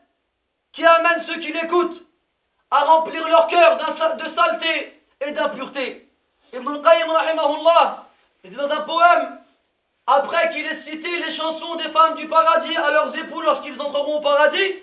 qui 0.75 0.85
amène 0.85 1.25
ceux 1.25 1.39
qui 1.39 1.51
l'écoutent 1.51 2.01
à 2.69 2.83
remplir 2.83 3.27
leur 3.27 3.47
cœur 3.47 3.77
de 3.77 4.35
saleté 4.35 5.01
et 5.21 5.31
d'impureté. 5.31 6.07
Ibn 6.53 6.83
Qayyim, 6.83 7.07
dit 8.43 8.55
dans 8.55 8.69
un 8.69 8.81
poème, 8.81 9.39
après 10.05 10.51
qu'il 10.51 10.65
ait 10.65 10.83
cité 10.83 11.19
les 11.25 11.35
chansons 11.35 11.75
des 11.75 11.89
femmes 11.89 12.15
du 12.15 12.27
paradis 12.27 12.75
à 12.75 12.91
leurs 12.91 13.17
époux 13.17 13.41
lorsqu'ils 13.41 13.81
entreront 13.81 14.17
au 14.17 14.21
paradis, 14.21 14.75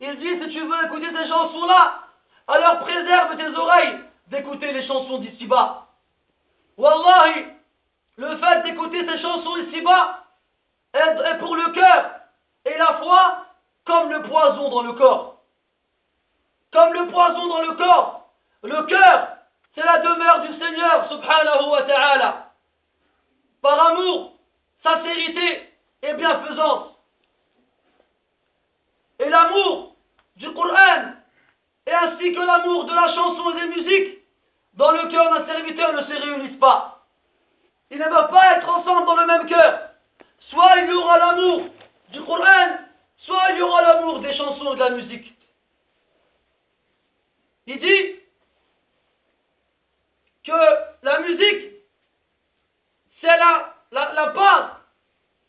il 0.00 0.18
dit, 0.18 0.42
si 0.42 0.50
tu 0.50 0.60
veux 0.60 0.84
écouter 0.84 1.06
ces 1.16 1.28
chansons-là, 1.28 2.00
alors 2.48 2.80
préserve 2.80 3.36
tes 3.36 3.56
oreilles 3.56 4.00
d'écouter 4.26 4.72
les 4.72 4.86
chansons 4.86 5.18
d'ici-bas. 5.18 5.86
Wallahi, 6.76 7.46
le 8.16 8.36
fait 8.36 8.62
d'écouter 8.64 9.06
ces 9.06 9.18
chansons 9.22 9.56
ici-bas 9.68 10.24
est 10.92 11.38
pour 11.38 11.54
le 11.54 11.70
cœur 11.70 12.10
et 12.64 12.76
la 12.76 12.94
foi 12.94 13.46
comme 13.84 14.10
le 14.10 14.22
poison 14.22 14.68
dans 14.68 14.82
le 14.82 14.92
corps 14.92 15.35
comme 16.76 16.92
le 16.92 17.06
poison 17.08 17.48
dans 17.48 17.62
le 17.62 17.72
corps. 17.72 18.28
Le 18.62 18.82
cœur, 18.82 19.28
c'est 19.74 19.82
la 19.82 19.98
demeure 20.00 20.40
du 20.42 20.58
Seigneur, 20.58 21.08
subhanahu 21.08 21.70
wa 21.70 21.82
ta'ala. 21.84 22.50
Par 23.62 23.86
amour, 23.86 24.34
sincérité 24.82 25.72
et 26.02 26.12
bienfaisance. 26.12 26.88
Et 29.20 29.28
l'amour 29.30 29.96
du 30.36 30.52
Coran, 30.52 31.14
et 31.86 31.92
ainsi 31.94 32.32
que 32.34 32.40
l'amour 32.40 32.84
de 32.84 32.94
la 32.94 33.14
chanson 33.14 33.50
et 33.56 33.60
des 33.60 33.80
musiques, 33.80 34.18
dans 34.74 34.90
le 34.90 35.08
cœur 35.08 35.32
d'un 35.32 35.46
serviteur 35.46 35.94
ne 35.94 36.02
se 36.02 36.22
réunissent 36.22 36.60
pas. 36.60 37.06
Ils 37.90 37.98
ne 37.98 38.04
peuvent 38.04 38.30
pas 38.30 38.56
être 38.58 38.68
ensemble 38.68 39.06
dans 39.06 39.16
le 39.16 39.26
même 39.26 39.46
cœur. 39.46 39.80
Soit 40.50 40.76
il 40.80 40.90
y 40.90 40.92
aura 40.92 41.18
l'amour 41.18 41.62
du 42.10 42.22
Coran, 42.22 42.76
soit 43.20 43.52
il 43.52 43.58
y 43.58 43.62
aura 43.62 43.80
l'amour 43.80 44.18
des 44.18 44.34
chansons 44.34 44.74
et 44.74 44.76
de 44.76 44.80
la 44.80 44.90
musique. 44.90 45.35
Il 47.66 47.80
dit 47.80 48.20
que 50.44 50.52
la 51.02 51.20
musique, 51.20 51.72
c'est 53.20 53.26
la, 53.26 53.74
la, 53.90 54.26
base. 54.26 54.70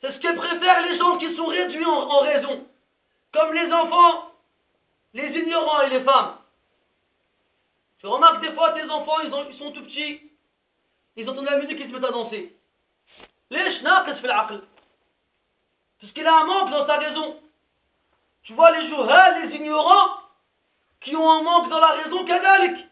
C'est 0.01 0.11
ce 0.13 0.19
que 0.19 0.35
préfèrent 0.35 0.81
les 0.87 0.97
gens 0.97 1.17
qui 1.17 1.35
sont 1.35 1.45
réduits 1.45 1.85
en, 1.85 2.19
raison. 2.19 2.67
Comme 3.33 3.53
les 3.53 3.71
enfants, 3.71 4.31
les 5.13 5.29
ignorants 5.39 5.81
et 5.81 5.89
les 5.89 6.03
femmes. 6.03 6.37
Tu 7.99 8.07
remarques 8.07 8.41
des 8.41 8.53
fois 8.53 8.73
tes 8.73 8.89
enfants, 8.89 9.19
ils, 9.21 9.57
sont 9.57 9.71
tout 9.71 9.83
petits, 9.83 10.21
ils 11.15 11.29
entendent 11.29 11.45
la 11.45 11.57
musique, 11.57 11.79
ils 11.79 11.89
se 11.89 11.93
mettent 11.93 12.05
à 12.05 12.11
danser. 12.11 12.55
Lèche, 13.49 13.81
naqis 13.81 14.19
fil 14.19 14.31
aql. 14.31 14.61
Parce 15.99 16.13
qu'il 16.13 16.27
a 16.27 16.41
un 16.41 16.45
manque 16.45 16.71
dans 16.71 16.85
sa 16.85 16.97
raison. 16.97 17.39
Tu 18.43 18.53
vois 18.53 18.71
les 18.71 18.87
joueurs, 18.87 19.39
les 19.39 19.55
ignorants, 19.55 20.26
qui 21.01 21.15
ont 21.15 21.29
un 21.29 21.41
manque 21.41 21.69
dans 21.69 21.79
la 21.79 21.93
raison 21.93 22.25
kadalik. 22.25 22.85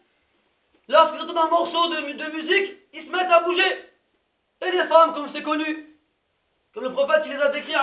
Lorsqu'ils 0.87 1.21
entendent 1.21 1.37
un 1.37 1.49
morceau 1.49 1.89
de, 1.89 2.01
musique, 2.31 2.77
ils 2.93 3.05
se 3.05 3.09
mettent 3.09 3.31
à 3.31 3.41
bouger. 3.41 3.89
Et 4.61 4.71
les 4.71 4.87
femmes, 4.87 5.13
comme 5.13 5.29
c'est 5.33 5.43
connu, 5.43 5.95
comme 6.73 6.83
le 6.83 6.93
prophète 6.93 7.23
il 7.25 7.33
les 7.33 7.41
a 7.41 7.49
décrits, 7.49 7.73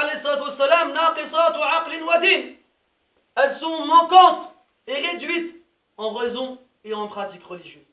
elles 3.35 3.59
sont 3.59 3.87
manquantes 3.87 4.53
et 4.87 4.95
réduites 4.95 5.57
en 5.97 6.11
raison 6.11 6.59
et 6.85 6.95
en 6.95 7.09
pratique 7.09 7.45
religieuse, 7.45 7.87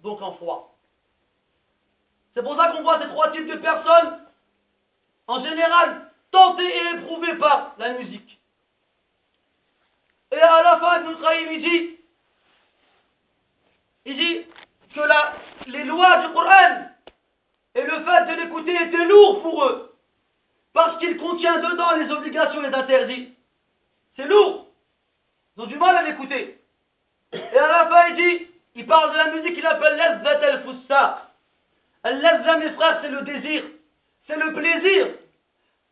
donc 0.00 0.22
en 0.22 0.32
foi. 0.34 0.72
C'est 2.34 2.42
pour 2.42 2.56
ça 2.56 2.68
qu'on 2.68 2.82
voit 2.82 3.00
ces 3.00 3.08
trois 3.08 3.32
types 3.32 3.48
de 3.48 3.56
personnes, 3.56 4.20
en 5.26 5.44
général, 5.44 6.10
tentées 6.30 6.76
et 6.76 6.96
éprouvées 6.96 7.34
par 7.36 7.74
la 7.78 7.94
musique. 7.94 8.37
Et 10.30 10.40
à 10.40 10.62
la 10.62 10.78
fin, 10.78 11.02
il 11.50 11.62
dit, 11.62 11.98
il 14.04 14.16
dit 14.16 14.46
que 14.94 15.00
la, 15.00 15.34
les 15.66 15.84
lois 15.84 16.26
du 16.26 16.32
Coran 16.34 16.88
et 17.74 17.82
le 17.82 17.90
fait 17.90 18.26
de 18.26 18.42
l'écouter 18.42 18.74
étaient 18.74 19.04
lourds 19.06 19.42
pour 19.42 19.64
eux, 19.64 19.96
parce 20.72 20.98
qu'il 20.98 21.16
contient 21.16 21.58
dedans 21.58 21.92
les 21.96 22.10
obligations 22.10 22.62
et 22.62 22.68
les 22.68 22.74
interdits. 22.74 23.34
C'est 24.16 24.26
lourd. 24.26 24.66
Ils 25.56 25.62
ont 25.62 25.66
du 25.66 25.76
mal 25.76 25.96
à 25.96 26.02
l'écouter. 26.02 26.60
Et 27.32 27.58
à 27.58 27.66
la 27.66 27.86
fin, 27.88 28.08
il 28.08 28.16
dit, 28.16 28.46
il 28.74 28.86
parle 28.86 29.12
de 29.12 29.16
la 29.16 29.30
musique 29.32 29.54
qu'il 29.54 29.66
appelle 29.66 29.96
l'Azvat 29.96 30.44
al-Fussa. 30.44 31.30
Al-Lazza, 32.04 32.56
mes 32.58 32.70
frères, 32.72 33.00
c'est 33.02 33.10
le 33.10 33.22
désir, 33.22 33.64
c'est 34.26 34.36
le 34.36 34.52
plaisir. 34.52 35.08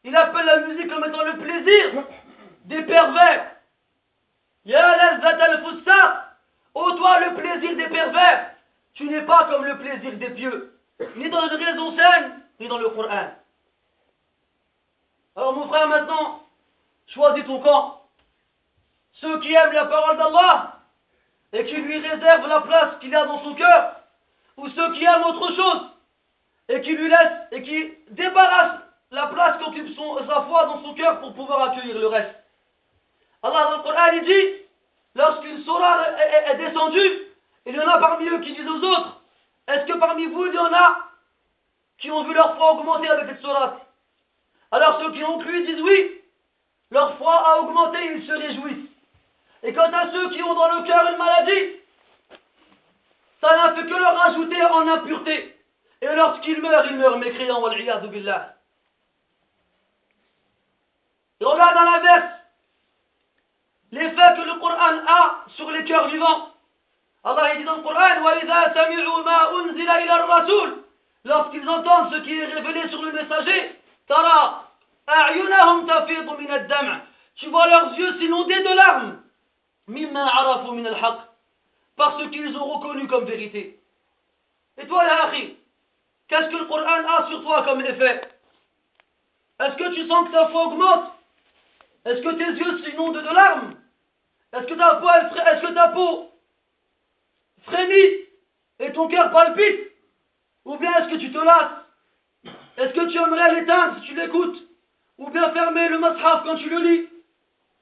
Il 0.05 0.15
appelle 0.15 0.47
la 0.47 0.61
musique 0.61 0.89
comme 0.89 1.05
étant 1.05 1.25
le 1.25 1.39
plaisir 1.39 2.05
des 2.65 2.83
pervers. 2.83 3.56
Ya 4.67 4.97
l'Azvat 4.97 5.41
al-Fussa. 5.41 6.35
Oh 6.75 6.93
toi, 6.97 7.21
le 7.21 7.35
plaisir 7.37 7.77
des 7.77 7.89
pervers. 7.89 8.51
Tu 8.95 9.05
n'es 9.05 9.23
pas 9.23 9.45
comme 9.45 9.65
le 9.65 9.79
plaisir 9.79 10.13
des 10.17 10.31
pieux, 10.31 10.75
ni 11.17 11.31
dans 11.31 11.47
une 11.49 11.65
raison 11.65 11.97
saine, 11.97 12.41
ni 12.59 12.67
dans 12.67 12.79
le 12.79 12.89
Coran. 12.89 13.31
Alors 15.37 15.53
mon 15.55 15.69
frère, 15.69 15.87
maintenant, 15.87 16.41
choisis 17.07 17.45
ton 17.45 17.61
camp. 17.61 18.03
Ceux 19.13 19.39
qui 19.41 19.53
aiment 19.53 19.73
la 19.73 19.85
parole 19.87 20.17
d'Allah 20.17 20.81
et 21.53 21.65
qui 21.67 21.77
lui 21.77 21.99
réservent 21.99 22.49
la 22.49 22.61
place 22.63 22.99
qu'il 23.01 23.15
a 23.15 23.27
dans 23.27 23.43
son 23.45 23.55
cœur, 23.55 24.01
ou 24.57 24.69
ceux 24.69 24.93
qui 24.95 25.05
aiment 25.05 25.25
autre 25.25 25.55
chose 25.55 25.91
et 26.69 26.81
qui 26.81 26.97
lui 26.97 27.09
laissent 27.09 27.47
et 27.53 27.63
qui 27.63 27.95
débarrassent 28.11 28.81
la 29.11 29.27
place 29.29 29.59
qu'occupe 29.59 29.95
sa 29.95 30.43
foi 30.43 30.67
dans 30.67 30.83
son 30.83 30.95
cœur 30.95 31.21
pour 31.21 31.35
pouvoir 31.35 31.71
accueillir 31.71 31.99
le 31.99 32.09
reste. 32.09 32.46
Allah 33.47 33.71
dans 33.71 33.77
le 33.79 33.83
Coran 33.83 34.13
il 34.15 34.25
dit, 34.25 34.67
lorsqu'une 35.15 35.65
sourate 35.65 36.19
est, 36.19 36.57
descendue, 36.57 37.23
il 37.67 37.75
y 37.75 37.81
en 37.81 37.89
a 37.89 37.99
parmi 37.99 38.29
eux 38.29 38.41
qui 38.41 38.55
disent 38.55 38.69
aux 38.69 38.83
autres, 38.83 39.21
est-ce 39.69 39.87
que 39.87 39.99
parmi 39.99 40.27
vous 40.27 40.47
il 40.47 40.55
y 40.55 40.59
en 40.59 40.73
a 40.73 40.99
qui 41.99 42.11
ont 42.11 42.25
vu 42.25 42.35
leur 42.35 42.57
foi 42.57 42.73
augmenter 42.73 43.09
avec 43.09 43.29
cette 43.29 43.43
sourate 43.43 43.81
Alors 44.71 45.01
ceux 45.01 45.13
qui 45.13 45.25
ont 45.25 45.39
cru 45.39 45.65
disent 45.65 45.81
oui, 45.81 46.21
leur 46.91 47.17
foi 47.19 47.35
a 47.35 47.61
augmenté, 47.61 47.99
ils 48.15 48.27
se 48.27 48.33
réjouissent. 48.33 48.91
Et 49.63 49.73
quant 49.73 49.93
à 49.93 50.13
ceux 50.13 50.31
qui 50.31 50.43
ont 50.43 50.55
dans 50.55 50.79
le 50.79 50.87
cœur 50.87 51.11
une 51.11 51.19
maladie, 51.19 51.77
ça 53.41 53.57
n'a 53.57 53.75
fait 53.75 53.87
que 53.87 53.95
leur 53.95 54.17
rajouter 54.17 54.63
en 54.63 54.89
impureté. 54.89 55.57
Et 56.03 56.15
lorsqu'ils 56.15 56.61
meurent, 56.61 56.87
ils 56.87 56.97
meurent 56.97 57.19
mécréants, 57.19 57.67
billah. 58.09 58.55
Et 61.41 61.45
regarde 61.45 61.75
dans 61.75 61.83
l'inverse 61.83 62.36
l'effet 63.97 64.35
que 64.37 64.43
le 64.47 64.59
Coran 64.61 64.99
a 65.07 65.45
sur 65.57 65.71
les 65.71 65.85
cœurs 65.85 66.09
vivants. 66.09 66.51
Allah 67.25 67.57
dit 67.57 67.65
dans 67.65 67.77
le 67.77 67.83
Coran 67.83 68.01
Lorsqu'ils 71.25 71.69
entendent 71.69 72.13
ce 72.13 72.21
qui 72.21 72.39
est 72.39 72.45
révélé 72.45 72.89
sur 72.89 73.03
le 73.03 73.13
messager, 73.13 73.73
tu 77.37 77.47
vois 77.49 77.67
leurs 77.67 77.99
yeux 77.99 78.19
s'inonder 78.19 78.63
de 78.63 78.75
larmes 78.77 79.23
parce 81.97 82.29
qu'ils 82.31 82.57
ont 82.57 82.65
reconnu 82.65 83.07
comme 83.09 83.25
vérité. 83.25 83.81
Et 84.79 84.87
toi, 84.87 85.05
ya 85.05 85.31
qu'est-ce 86.29 86.49
que 86.49 86.57
le 86.57 86.67
Coran 86.67 87.05
a 87.09 87.29
sur 87.29 87.43
toi 87.43 87.63
comme 87.63 87.81
effet? 87.81 88.21
Est-ce 89.59 89.77
que 89.77 89.95
tu 89.95 90.07
sens 90.07 90.29
que 90.29 90.33
ta 90.33 90.49
foi 90.49 90.67
augmente? 90.67 91.13
Est-ce 92.05 92.21
que 92.21 92.35
tes 92.35 92.53
yeux 92.63 92.85
s'inondent 92.85 93.17
de 93.17 93.35
larmes? 93.35 93.75
Est-ce 94.53 94.67
que 94.67 94.75
ta 94.75 94.95
peau, 94.97 95.09
est-ce 95.09 95.61
que 95.61 95.75
ta 95.75 95.89
peau 95.89 96.31
frémit 97.63 98.27
et 98.79 98.93
ton 98.93 99.09
cœur 99.09 99.31
palpite? 99.31 99.93
Ou 100.65 100.77
bien 100.77 100.93
est-ce 100.97 101.11
que 101.11 101.17
tu 101.17 101.33
te 101.33 101.39
lasses? 101.39 101.85
Est-ce 102.77 102.93
que 102.93 103.11
tu 103.11 103.17
aimerais 103.19 103.55
l'éteindre 103.55 104.01
si 104.01 104.07
tu 104.07 104.15
l'écoutes? 104.15 104.63
Ou 105.19 105.31
bien 105.31 105.51
fermer 105.53 105.89
le 105.89 105.99
mashaf 105.99 106.45
quand 106.45 106.57
tu 106.57 106.69
le 106.69 106.79
lis? 106.79 107.09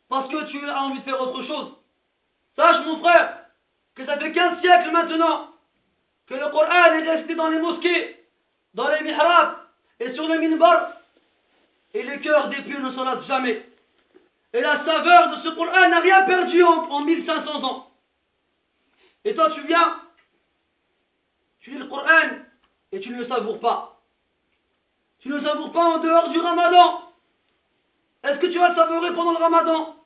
Parce 0.09 0.29
que 0.29 0.45
tu 0.45 0.69
as 0.69 0.83
envie 0.83 0.99
de 0.99 1.05
faire 1.05 1.21
autre 1.21 1.43
chose. 1.45 1.75
Sache 2.57 2.85
mon 2.87 2.99
frère 2.99 3.39
que 3.95 4.05
ça 4.07 4.19
fait 4.19 4.33
15 4.33 4.61
siècles 4.61 4.91
maintenant 4.91 5.49
que 6.27 6.35
le 6.35 6.49
Coran 6.51 6.95
est 6.95 7.11
resté 7.11 7.35
dans 7.35 7.49
les 7.49 7.59
mosquées, 7.59 8.25
dans 8.75 8.89
les 8.89 9.03
mihrabs 9.03 9.59
et 10.01 10.15
sur 10.15 10.27
les 10.29 10.49
minbars. 10.49 10.93
Et 11.93 12.03
les 12.03 12.21
cœurs 12.21 12.49
des 12.49 12.63
pieux 12.63 12.81
ne 12.81 12.93
s'en 12.93 13.05
lassent 13.05 13.27
jamais. 13.27 13.65
Et 14.55 14.61
la 14.61 14.85
saveur 14.85 15.37
de 15.37 15.43
ce 15.43 15.55
Coran 15.57 15.89
n'a 15.89 15.99
rien 15.99 16.23
perdu 16.23 16.63
en, 16.63 16.89
en 16.89 17.01
1500 17.01 17.65
ans. 17.65 17.91
Et 19.25 19.35
toi 19.35 19.51
tu 19.51 19.61
viens, 19.67 20.01
tu 21.59 21.71
lis 21.73 21.79
le 21.79 21.87
Coran 21.87 22.39
et 22.93 23.01
tu 23.01 23.11
ne 23.11 23.19
le 23.19 23.27
savoures 23.27 23.59
pas. 23.59 24.01
Tu 25.19 25.29
ne 25.29 25.39
le 25.39 25.45
savoures 25.45 25.73
pas 25.73 25.97
en 25.97 25.99
dehors 25.99 26.29
du 26.29 26.39
ramadan. 26.39 27.03
Est-ce 28.23 28.39
que 28.39 28.47
tu 28.47 28.59
vas 28.59 28.69
le 28.69 28.77
savourer 28.77 29.13
pendant 29.13 29.33
le 29.33 29.39
ramadan? 29.39 29.97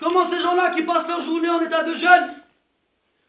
Comment 0.00 0.30
ces 0.30 0.40
gens-là 0.40 0.74
qui 0.74 0.82
passent 0.82 1.06
leur 1.06 1.24
journée 1.24 1.48
en 1.48 1.60
état 1.60 1.84
de 1.84 1.94
jeûne, 1.94 2.42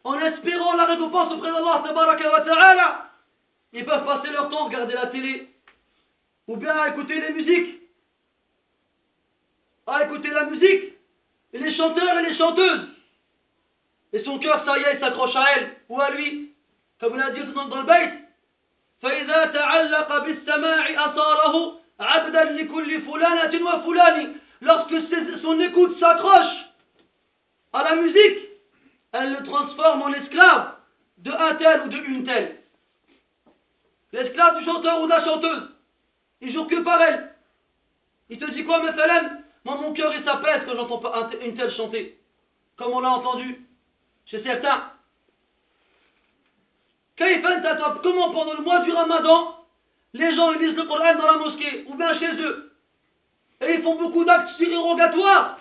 en 0.02 0.18
espérant 0.18 0.74
la 0.74 0.86
récompense 0.86 1.32
auprès 1.32 1.52
d'Allah, 1.52 3.10
ils 3.72 3.84
peuvent 3.84 4.04
passer 4.04 4.30
leur 4.30 4.50
temps 4.50 4.62
à 4.62 4.64
regarder 4.64 4.94
la 4.94 5.06
télé, 5.06 5.54
ou 6.48 6.56
bien 6.56 6.76
à 6.76 6.88
écouter 6.88 7.20
les 7.20 7.32
musiques, 7.32 7.81
à 9.87 10.03
écouter 10.03 10.29
la 10.29 10.45
musique, 10.45 10.93
et 11.53 11.59
les 11.59 11.75
chanteurs 11.75 12.19
et 12.19 12.23
les 12.23 12.37
chanteuses. 12.37 12.87
Et 14.13 14.23
son 14.23 14.39
cœur, 14.39 14.63
ça 14.65 14.77
y 14.77 14.83
est, 14.83 14.99
s'accroche 14.99 15.35
à 15.35 15.45
elle, 15.55 15.75
ou 15.89 15.99
à 15.99 16.11
lui, 16.11 16.53
comme 16.99 17.13
on 17.13 17.19
a 17.19 17.31
dit 17.31 17.41
dans, 17.53 17.75
le 17.75 17.83
bait. 17.83 18.23
فإذا 19.01 19.45
تعلق 19.45 20.25
بالسماع 20.25 21.05
أصاره 21.05 21.79
عبدا 21.99 22.43
لكل 22.43 23.01
فلانة 23.01 23.65
وفلان 23.65 24.35
lorsque 24.61 24.95
son 25.41 25.59
écoute 25.59 25.99
s'accroche 25.99 26.65
à 27.73 27.83
la 27.83 27.95
musique, 27.95 28.39
elle 29.11 29.33
le 29.33 29.43
transforme 29.43 30.01
en 30.01 30.13
esclave 30.13 30.73
de 31.19 31.31
un 31.31 31.55
tel 31.55 31.81
ou 31.81 31.87
de 31.89 31.97
une 31.97 32.25
telle. 32.25 32.57
L'esclave 34.13 34.59
du 34.59 34.65
chanteur 34.65 35.01
ou 35.01 35.05
de 35.05 35.11
la 35.11 35.23
chanteuse. 35.23 35.69
Il 36.41 36.53
joue 36.53 36.65
que 36.65 36.81
par 36.81 37.01
elle. 37.01 37.35
Il 38.29 38.39
te 38.39 38.49
dit 38.51 38.63
quoi, 38.63 38.81
Methalen 38.81 39.40
moi, 39.64 39.76
mon 39.76 39.92
cœur, 39.92 40.12
il 40.14 40.24
s'apaise 40.24 40.62
quand 40.66 40.76
j'entends 40.76 41.30
une 41.40 41.56
telle 41.56 41.74
chanter. 41.74 42.18
Comme 42.76 42.92
on 42.92 43.00
l'a 43.00 43.10
entendu 43.10 43.66
chez 44.26 44.42
certains. 44.42 44.90
Comment 47.16 48.32
pendant 48.32 48.54
le 48.54 48.62
mois 48.62 48.80
du 48.80 48.92
ramadan, 48.92 49.56
les 50.14 50.34
gens 50.34 50.52
lisent 50.52 50.76
le 50.76 50.84
Coran 50.84 51.14
dans 51.14 51.26
la 51.26 51.38
mosquée 51.38 51.84
ou 51.88 51.94
bien 51.94 52.18
chez 52.18 52.32
eux 52.34 52.72
et 53.62 53.74
ils 53.74 53.82
font 53.82 53.96
beaucoup 53.96 54.24
d'actes 54.24 54.56
surérogatoires. 54.56 55.58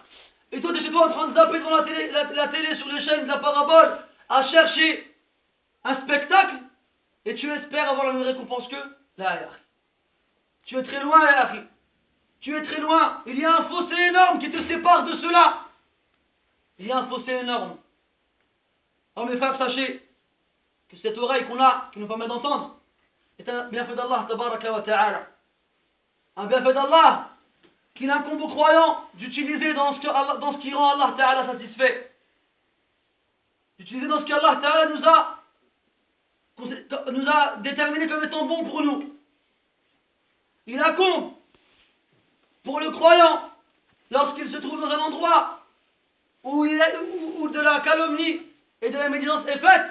Et 0.51 0.59
toi, 0.59 0.73
tu 0.73 0.79
es 0.79 0.83
chez 0.83 0.91
toi 0.91 1.07
en 1.07 1.11
train 1.11 1.27
de 1.27 1.35
zapper 1.35 1.59
devant 1.59 1.77
la 1.77 1.83
télé, 1.83 2.11
la, 2.11 2.47
télé 2.47 2.75
sur 2.75 2.87
les 2.87 3.05
chaînes 3.05 3.23
de 3.23 3.27
la 3.27 3.37
parabole 3.37 3.99
à 4.27 4.49
chercher 4.49 5.15
un 5.83 6.01
spectacle 6.01 6.55
et 7.25 7.35
tu 7.35 7.49
espères 7.51 7.89
avoir 7.89 8.07
la 8.07 8.13
même 8.13 8.23
récompense 8.23 8.67
que 8.67 8.75
là, 9.17 9.39
Tu 10.65 10.77
es 10.77 10.83
très 10.83 11.01
loin, 11.01 11.21
Yahri. 11.23 11.59
Tu 12.41 12.55
es 12.55 12.63
très 12.63 12.81
loin. 12.81 13.21
Il 13.27 13.37
y 13.37 13.45
a 13.45 13.59
un 13.59 13.63
fossé 13.69 13.95
énorme 13.95 14.39
qui 14.39 14.51
te 14.51 14.67
sépare 14.67 15.05
de 15.05 15.13
cela. 15.17 15.65
Il 16.79 16.87
y 16.87 16.91
a 16.91 16.97
un 16.97 17.07
fossé 17.07 17.31
énorme. 17.31 17.77
Alors 19.15 19.29
mes 19.29 19.37
frères, 19.37 19.57
sachez 19.57 20.03
que 20.89 20.97
cette 20.97 21.17
oreille 21.17 21.45
qu'on 21.45 21.61
a, 21.61 21.89
qui 21.93 21.99
nous 21.99 22.07
permet 22.07 22.27
d'entendre, 22.27 22.77
est 23.37 23.47
un 23.47 23.69
bienfait 23.69 23.95
d'Allah, 23.95 24.27
ta'ala. 24.27 25.27
Un 26.35 26.45
bienfait 26.47 26.73
d'Allah 26.73 27.29
qu'il 27.93 28.09
incombe 28.09 28.41
aux 28.41 28.47
croyants 28.47 29.03
d'utiliser 29.15 29.73
dans, 29.73 29.93
ce 29.93 30.39
dans 30.39 30.53
ce 30.53 30.57
qui 30.59 30.73
rend 30.73 30.93
Allah 30.93 31.13
Ta'ala 31.17 31.45
satisfait. 31.45 32.11
D'utiliser 33.77 34.07
dans 34.07 34.21
ce 34.21 34.25
qu'Allah 34.25 34.59
Ta'ala 34.61 34.89
nous 34.95 35.07
a, 35.07 35.43
nous 37.11 37.29
a 37.29 37.57
déterminé 37.57 38.07
comme 38.07 38.23
étant 38.23 38.45
bon 38.45 38.65
pour 38.65 38.81
nous. 38.81 39.13
Il 40.65 40.79
incombe 40.79 41.33
pour 42.63 42.79
le 42.79 42.91
croyant 42.91 43.49
lorsqu'il 44.09 44.51
se 44.51 44.57
trouve 44.57 44.79
dans 44.81 44.89
un 44.89 44.99
endroit 44.99 45.59
où, 46.43 46.67
de 46.67 47.59
la 47.59 47.79
calomnie 47.81 48.41
et 48.81 48.89
de 48.89 48.97
la 48.97 49.09
médisance 49.09 49.45
est 49.47 49.59
faite, 49.59 49.87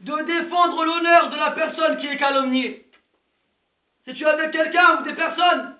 de 0.00 0.22
défendre 0.22 0.84
l'honneur 0.84 1.30
de 1.30 1.36
la 1.36 1.50
personne 1.50 1.98
qui 1.98 2.06
est 2.06 2.16
calomniée. 2.16 2.86
Si 4.04 4.14
tu 4.14 4.24
es 4.24 4.26
avec 4.26 4.50
quelqu'un 4.50 5.00
ou 5.00 5.04
des 5.04 5.14
personnes 5.14 5.76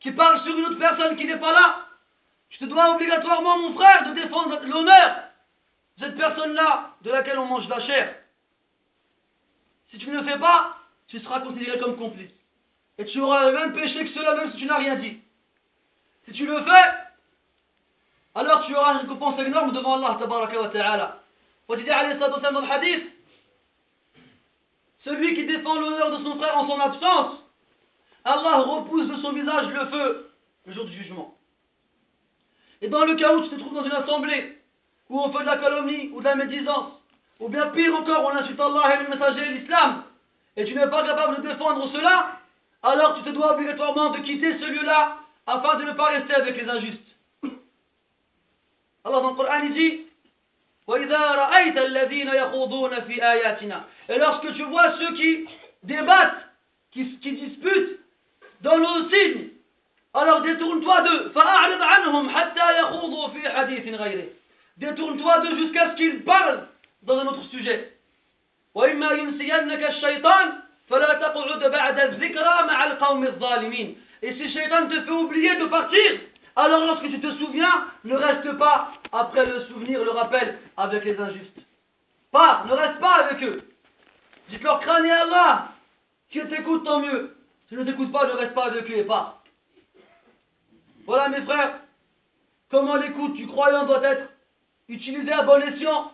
qui 0.00 0.12
parlent 0.12 0.42
sur 0.44 0.56
une 0.56 0.66
autre 0.66 0.78
personne 0.78 1.16
qui 1.16 1.24
n'est 1.24 1.38
pas 1.38 1.52
là, 1.52 1.86
tu 2.50 2.58
te 2.58 2.64
dois 2.64 2.94
obligatoirement, 2.94 3.58
mon 3.58 3.74
frère, 3.74 4.08
de 4.08 4.20
défendre 4.20 4.60
l'honneur 4.64 5.16
de 5.98 6.04
cette 6.04 6.16
personne-là 6.16 6.94
de 7.02 7.10
laquelle 7.10 7.38
on 7.38 7.46
mange 7.46 7.68
la 7.68 7.80
chair. 7.80 8.14
Si 9.90 9.98
tu 9.98 10.08
ne 10.10 10.20
le 10.20 10.24
fais 10.24 10.38
pas, 10.38 10.76
tu 11.08 11.18
seras 11.18 11.40
considéré 11.40 11.78
comme 11.78 11.96
complice. 11.96 12.30
Et 12.98 13.04
tu 13.06 13.20
auras 13.20 13.50
le 13.50 13.58
même 13.58 13.72
péché 13.72 14.04
que 14.04 14.12
cela 14.12 14.34
même 14.36 14.52
si 14.52 14.58
tu 14.58 14.66
n'as 14.66 14.78
rien 14.78 14.96
dit. 14.96 15.20
Si 16.28 16.34
tu 16.34 16.46
le 16.46 16.62
fais, 16.62 16.92
alors 18.34 18.66
tu 18.66 18.74
auras 18.74 18.94
une 18.94 19.00
récompense 19.00 19.40
énorme 19.40 19.72
devant 19.72 19.94
Allah 19.94 20.18
wa 20.20 20.68
ta'ala. 20.68 21.22
Dans 21.68 21.74
le 22.60 22.70
hadith, 22.70 23.04
celui 25.04 25.34
qui 25.34 25.46
défend 25.46 25.80
l'honneur 25.80 26.18
de 26.18 26.24
son 26.24 26.36
frère 26.36 26.58
en 26.58 26.68
son 26.68 26.78
absence, 26.78 27.38
Allah 28.24 28.58
repousse 28.58 29.08
de 29.08 29.16
son 29.16 29.32
visage 29.32 29.68
le 29.68 29.86
feu 29.86 30.30
le 30.66 30.74
jour 30.74 30.84
du 30.84 30.92
jugement. 30.92 31.34
Et 32.82 32.88
dans 32.88 33.06
le 33.06 33.14
cas 33.14 33.34
où 33.34 33.42
tu 33.44 33.48
te 33.48 33.58
trouves 33.58 33.74
dans 33.74 33.84
une 33.84 33.92
assemblée, 33.92 34.58
où 35.08 35.18
on 35.18 35.32
fait 35.32 35.40
de 35.40 35.46
la 35.46 35.56
calomnie 35.56 36.10
ou 36.12 36.20
de 36.20 36.24
la 36.24 36.34
médisance, 36.34 36.92
ou 37.40 37.48
bien 37.48 37.68
pire 37.68 37.94
encore, 37.94 38.24
on 38.26 38.36
insulte 38.36 38.60
Allah 38.60 38.94
et 38.94 39.04
le 39.04 39.08
messager 39.08 39.46
et 39.46 39.58
l'islam, 39.58 40.04
et 40.56 40.64
tu 40.64 40.74
n'es 40.74 40.88
pas 40.88 41.06
capable 41.06 41.42
de 41.42 41.48
défendre 41.48 41.90
cela, 41.90 42.38
alors 42.82 43.16
tu 43.16 43.22
te 43.22 43.30
dois 43.30 43.54
obligatoirement 43.54 44.10
de 44.10 44.18
quitter 44.18 44.58
ce 44.58 44.64
lieu-là 44.66 45.17
afin 45.48 45.78
de 45.78 45.84
ne 45.84 45.92
pas 45.92 46.06
rester 46.06 46.34
avec 46.34 46.60
les 46.60 46.68
injustes. 46.68 47.16
Allah 49.04 49.20
dans 49.20 49.30
le 49.30 49.36
Coran 49.36 49.60
il 49.64 49.72
dit 49.72 50.04
Et 54.08 54.18
lorsque 54.18 54.54
tu 54.54 54.62
vois 54.64 54.98
ceux 54.98 55.14
qui 55.14 55.48
débattent, 55.82 56.44
qui, 56.92 57.18
qui 57.20 57.32
disputent 57.32 58.00
dans 58.60 58.78
nos 58.78 59.08
signes, 59.10 59.48
alors 60.14 60.42
détourne-toi 60.42 61.00
d'eux. 61.02 61.32
Détourne-toi 64.76 65.38
d'eux 65.40 65.58
jusqu'à 65.58 65.90
ce 65.90 65.96
qu'ils 65.96 66.24
parlent 66.24 66.68
dans 67.02 67.18
un 67.18 67.26
autre 67.26 67.44
sujet. 67.50 67.94
وإما 68.74 69.10
ينسينك 69.12 69.82
الشيطان 69.82 70.52
فلا 70.88 71.12
تقعد 71.14 71.70
بعد 71.70 72.00
الذكرى 72.00 72.66
مع 72.66 72.84
القوم 72.84 73.24
الظالمين 73.24 73.96
Et 74.22 74.34
si 74.34 74.50
Shaitan 74.50 74.88
te 74.88 75.00
fait 75.00 75.10
oublier 75.10 75.56
de 75.56 75.66
partir, 75.66 76.20
alors 76.56 76.86
lorsque 76.86 77.08
tu 77.08 77.20
te 77.20 77.30
souviens, 77.36 77.86
ne 78.04 78.14
reste 78.14 78.52
pas 78.58 78.92
après 79.12 79.46
le 79.46 79.64
souvenir, 79.66 80.04
le 80.04 80.10
rappel 80.10 80.58
avec 80.76 81.04
les 81.04 81.18
injustes. 81.18 81.60
Pars, 82.32 82.66
ne 82.66 82.72
reste 82.72 82.98
pas 82.98 83.24
avec 83.24 83.42
eux. 83.42 83.62
Dites-leur 84.48 84.80
crâne 84.80 85.08
Allah. 85.08 85.68
Si 86.30 86.40
t'écoutes, 86.40 86.84
tant 86.84 87.00
mieux. 87.00 87.36
Si 87.68 87.74
ne 87.74 87.84
t'écoutes 87.84 88.12
pas, 88.12 88.26
ne 88.26 88.32
reste 88.32 88.54
pas 88.54 88.66
avec 88.66 88.90
eux 88.90 88.98
et 88.98 89.04
pars. 89.04 89.42
Voilà 91.06 91.28
mes 91.28 91.42
frères, 91.42 91.80
comment 92.70 92.96
l'écoute 92.96 93.34
du 93.34 93.46
croyant 93.46 93.86
doit 93.86 94.02
être 94.02 94.28
utilisée 94.88 95.32
à 95.32 95.42
bon 95.42 95.62
escient. 95.62 96.12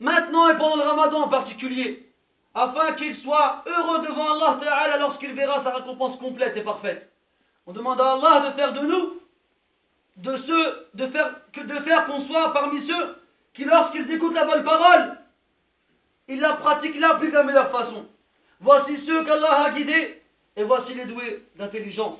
Maintenant 0.00 0.48
et 0.48 0.56
pendant 0.56 0.76
le 0.76 0.82
ramadan 0.82 1.22
en 1.22 1.28
particulier 1.28 2.09
afin 2.53 2.93
qu'il 2.93 3.15
soit 3.17 3.63
heureux 3.65 4.07
devant 4.07 4.33
Allah 4.33 4.59
Ta'ala 4.63 4.97
lorsqu'il 4.97 5.33
verra 5.33 5.63
sa 5.63 5.71
récompense 5.71 6.17
complète 6.19 6.55
et 6.55 6.61
parfaite. 6.61 7.11
On 7.67 7.73
demande 7.73 7.99
à 7.99 8.13
Allah 8.13 8.49
de 8.49 8.55
faire 8.55 8.73
de 8.73 8.79
nous, 8.79 9.21
de 10.17 10.37
ceux, 10.37 10.87
de 10.93 11.07
faire, 11.07 11.35
que 11.51 11.61
de 11.61 11.79
faire 11.81 12.05
qu'on 12.05 12.25
soit 12.27 12.53
parmi 12.53 12.87
ceux 12.87 13.17
qui, 13.53 13.65
lorsqu'ils 13.65 14.09
écoutent 14.11 14.35
la 14.35 14.45
bonne 14.45 14.63
parole, 14.63 15.17
ils 16.27 16.39
la 16.39 16.53
pratiquent 16.53 16.99
la 16.99 17.15
plus 17.15 17.29
de 17.29 17.33
la 17.33 17.43
meilleure 17.43 17.71
façon. 17.71 18.05
Voici 18.61 19.05
ceux 19.05 19.25
qu'Allah 19.25 19.65
a 19.65 19.71
guidés 19.71 20.21
et 20.55 20.63
voici 20.63 20.93
les 20.93 21.05
doués 21.05 21.43
d'intelligence. 21.57 22.19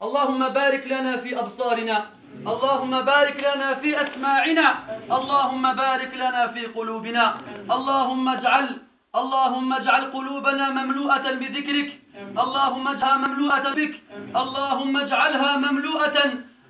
Allahumma 0.00 0.50
barik 0.50 0.86
lana 0.88 1.18
fi 1.18 1.34
absarina. 1.34 2.10
اللهم 2.46 3.02
بارك 3.02 3.40
لنا 3.40 3.74
في 3.74 4.02
أسماعنا 4.02 4.74
اللهم 5.10 5.74
بارك 5.74 6.14
لنا 6.14 6.46
في 6.46 6.66
قلوبنا 6.66 7.40
اللهم 7.70 8.28
اجعل 8.28 8.78
اللهم 9.15 9.73
اجعل 9.73 10.11
قلوبنا 10.11 10.69
مملوءة 10.69 11.31
بذكرك. 11.31 11.99
اللهم 12.43 12.87
اجعلها 12.87 13.17
مملوءة 13.17 13.73
بك. 13.73 13.93
اللهم 14.35 14.97
اجعلها 14.97 15.57
مملوءة 15.57 16.17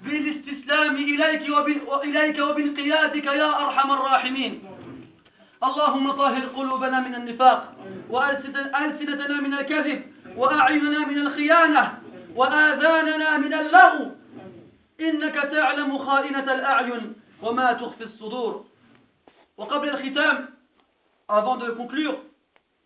بالاستسلام 0.03 0.95
إليك 0.95 1.43
وإليك 1.87 2.39
وبانقيادك 2.39 3.25
يا 3.25 3.49
أرحم 3.63 3.91
الراحمين. 3.91 4.63
اللهم 5.63 6.11
طهر 6.11 6.45
قلوبنا 6.57 6.99
من 6.99 7.15
النفاق 7.15 7.75
وألسنتنا 8.09 9.41
من 9.41 9.53
الكذب 9.53 10.01
وأعيننا 10.37 10.99
من 10.99 11.17
الخيانة 11.17 11.83
وآذاننا 12.35 13.37
من 13.37 13.53
اللغو. 13.53 14.11
إنك 15.01 15.35
تعلم 15.35 15.97
خائنة 15.97 16.47
الأعين 16.53 17.13
وما 17.43 17.73
تخفي 17.73 18.03
الصدور. 18.03 18.65
وقبل 19.57 19.89
الختام 19.89 20.49
avant 21.29 21.57
de 21.57 21.71
conclure 21.71 22.17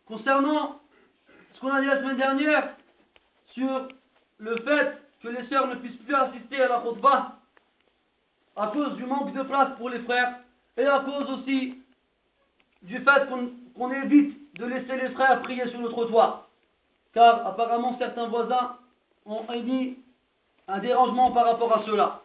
Concernant 0.07 0.79
ce 1.53 1.59
qu'on 1.59 1.71
a 1.71 1.81
dit 1.81 1.87
la 1.87 1.97
semaine 1.97 2.17
dernière 2.17 2.75
sur 3.53 3.87
le 4.37 4.55
fait 4.57 5.01
que 5.21 5.29
les 5.29 5.47
sœurs 5.47 5.67
ne 5.67 5.75
puissent 5.75 6.01
plus 6.03 6.13
assister 6.13 6.61
à 6.61 6.67
la 6.67 6.79
khutbah 6.79 7.35
à 8.55 8.67
cause 8.67 8.95
du 8.95 9.05
manque 9.05 9.33
de 9.33 9.41
place 9.41 9.69
pour 9.77 9.89
les 9.89 9.99
frères 10.01 10.39
et 10.77 10.85
à 10.85 10.99
cause 10.99 11.29
aussi 11.31 11.81
du 12.83 12.97
fait 12.97 13.29
qu'on 13.75 13.91
évite 13.91 14.53
de 14.55 14.65
laisser 14.65 14.95
les 14.95 15.09
frères 15.09 15.41
prier 15.41 15.67
sur 15.69 15.81
le 15.81 15.89
trottoir. 15.89 16.47
Car 17.13 17.45
apparemment 17.47 17.97
certains 17.97 18.27
voisins 18.27 18.77
ont 19.25 19.51
émis 19.53 19.97
un 20.67 20.79
dérangement 20.79 21.31
par 21.31 21.45
rapport 21.45 21.75
à 21.75 21.83
cela. 21.85 22.21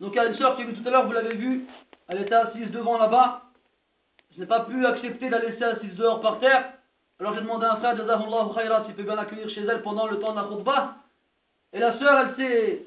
Donc 0.00 0.12
il 0.14 0.16
y 0.16 0.20
a 0.20 0.26
une 0.26 0.36
sœur 0.36 0.56
qui 0.56 0.64
tout 0.64 0.88
à 0.88 0.90
l'heure, 0.90 1.06
vous 1.06 1.12
l'avez 1.12 1.34
vu, 1.34 1.66
elle 2.08 2.22
était 2.22 2.34
assise 2.34 2.70
devant 2.70 2.96
là-bas, 2.98 3.42
je 4.34 4.40
n'ai 4.40 4.46
pas 4.46 4.60
pu 4.60 4.84
accepter 4.86 5.26
de 5.26 5.30
la 5.30 5.40
laisser 5.40 5.64
assise 5.64 5.94
dehors 5.94 6.20
par 6.20 6.38
terre. 6.38 6.72
Alors 7.18 7.34
j'ai 7.34 7.40
demandé 7.40 7.66
à 7.66 7.74
un 7.74 7.76
frère, 7.76 7.96
Jazahullah 7.96 8.48
khayra, 8.54 8.84
s'il 8.84 8.94
peut 8.94 9.02
bien 9.02 9.18
accueillir 9.18 9.48
chez 9.50 9.62
elle 9.62 9.82
pendant 9.82 10.06
le 10.06 10.18
temps 10.20 10.32
de 10.32 10.36
la 10.36 10.44
khutbah. 10.44 10.96
Et 11.72 11.78
la 11.78 11.98
sœur, 11.98 12.18
elle 12.18 12.36
s'est 12.36 12.82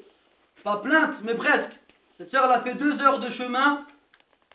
pas 0.62 0.78
plainte, 0.78 1.16
mais 1.22 1.34
presque. 1.34 1.72
Cette 2.18 2.30
sœur, 2.30 2.44
elle 2.46 2.52
a 2.52 2.60
fait 2.62 2.74
deux 2.74 3.00
heures 3.00 3.20
de 3.20 3.30
chemin 3.30 3.86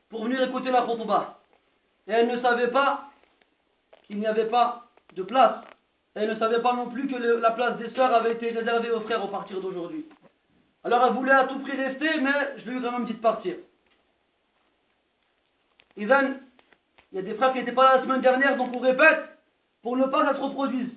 pour 0.09 0.23
venir 0.25 0.41
écouter 0.41 0.71
la 0.71 0.81
khutbah. 0.81 1.39
Et 2.07 2.11
elle 2.11 2.27
ne 2.27 2.41
savait 2.41 2.69
pas 2.69 3.09
qu'il 4.03 4.19
n'y 4.19 4.27
avait 4.27 4.47
pas 4.47 4.85
de 5.15 5.23
place. 5.23 5.63
Et 6.15 6.21
elle 6.21 6.29
ne 6.33 6.39
savait 6.39 6.61
pas 6.61 6.73
non 6.73 6.89
plus 6.89 7.07
que 7.07 7.15
la 7.15 7.51
place 7.51 7.77
des 7.77 7.89
sœurs 7.91 8.13
avait 8.13 8.33
été 8.33 8.49
réservée 8.49 8.91
aux 8.91 9.01
frères 9.01 9.23
au 9.23 9.27
partir 9.27 9.61
d'aujourd'hui. 9.61 10.05
Alors 10.83 11.05
elle 11.05 11.13
voulait 11.13 11.31
à 11.31 11.45
tout 11.45 11.59
prix 11.59 11.77
rester, 11.77 12.19
mais 12.19 12.55
je 12.57 12.69
lui 12.69 12.77
ai 12.77 12.81
quand 12.81 12.91
même 12.91 13.05
dit 13.05 13.13
de 13.13 13.19
partir. 13.19 13.55
Ivan, 15.97 16.35
il 17.11 17.15
y 17.15 17.19
a 17.19 17.21
des 17.21 17.35
frères 17.35 17.53
qui 17.53 17.59
n'étaient 17.59 17.71
pas 17.71 17.85
là 17.85 17.97
la 17.97 18.03
semaine 18.03 18.21
dernière, 18.21 18.57
donc 18.57 18.69
on 18.73 18.79
répète 18.79 19.37
pour 19.81 19.97
ne 19.97 20.05
pas 20.05 20.21
que 20.21 20.27
ça 20.27 20.35
se 20.35 20.41
reproduise. 20.41 20.89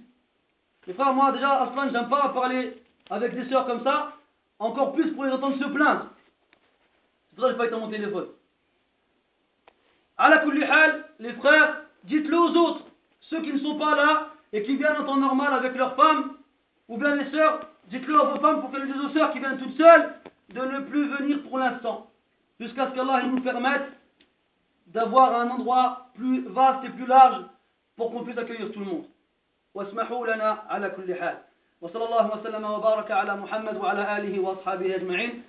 Les 0.86 0.94
frères, 0.94 1.12
moi 1.14 1.32
déjà, 1.32 1.62
Aslan, 1.62 1.90
j'aime 1.90 2.08
pas 2.08 2.28
parler 2.30 2.82
avec 3.08 3.34
des 3.34 3.48
sœurs 3.48 3.66
comme 3.66 3.84
ça, 3.84 4.12
encore 4.58 4.92
plus 4.92 5.12
pour 5.12 5.24
les 5.24 5.32
entendre 5.32 5.58
se 5.58 5.68
plaindre. 5.68 6.06
C'est 7.30 7.36
pour 7.36 7.44
ça 7.44 7.48
que 7.48 7.52
je 7.52 7.58
pas 7.58 7.64
été 7.64 7.72
dans 7.72 7.80
mon 7.80 7.90
téléphone. 7.90 8.26
À 10.18 10.28
la 10.28 10.42
hal, 10.42 11.04
les 11.18 11.32
frères, 11.34 11.82
dites-le 12.04 12.36
aux 12.36 12.54
autres, 12.56 12.84
ceux 13.20 13.40
qui 13.40 13.52
ne 13.52 13.58
sont 13.58 13.78
pas 13.78 13.96
là 13.96 14.28
et 14.52 14.62
qui 14.62 14.76
viennent 14.76 14.98
en 14.98 15.04
temps 15.04 15.16
normal 15.16 15.54
avec 15.54 15.74
leurs 15.74 15.96
femmes, 15.96 16.36
ou 16.88 16.98
bien 16.98 17.14
les 17.14 17.30
sœurs, 17.30 17.60
dites-le 17.84 18.20
à 18.20 18.24
vos 18.24 18.40
femmes 18.40 18.60
pour 18.60 18.70
qu'elles 18.70 18.92
disent 18.92 19.04
aux 19.04 19.10
sœurs 19.10 19.32
qui 19.32 19.38
viennent 19.38 19.58
toutes 19.58 19.76
seules 19.76 20.14
de 20.50 20.60
ne 20.60 20.80
plus 20.80 21.08
venir 21.08 21.42
pour 21.42 21.58
l'instant, 21.58 22.10
jusqu'à 22.60 22.90
ce 22.90 22.94
qu'Allah 22.94 23.22
nous 23.22 23.40
permette 23.40 23.90
d'avoir 24.92 25.34
un 25.40 25.50
endroit 25.50 26.06
plus 26.14 26.46
vaste 26.48 26.84
et 26.84 26.90
plus 26.90 27.06
large 27.06 27.44
pour 27.96 28.10
qu'on 28.12 28.24
puisse 28.24 28.38
accueillir 28.38 28.70
tout 28.72 28.80
le 28.80 28.86
monde. 28.86 29.04
واسمحوا 29.74 30.26
لنا 30.26 30.50
على 30.68 30.90
كل 30.90 31.14
حال 31.14 31.36
وصلى 31.80 32.04
الله 32.04 32.26
وسلم 32.40 32.64
وبارك 32.64 33.10
على 33.10 33.36
محمد 33.36 33.76
وعلى 33.76 34.16
آله 34.16 34.40
وأصحابه 34.40 34.96
أجمعين 34.96 35.42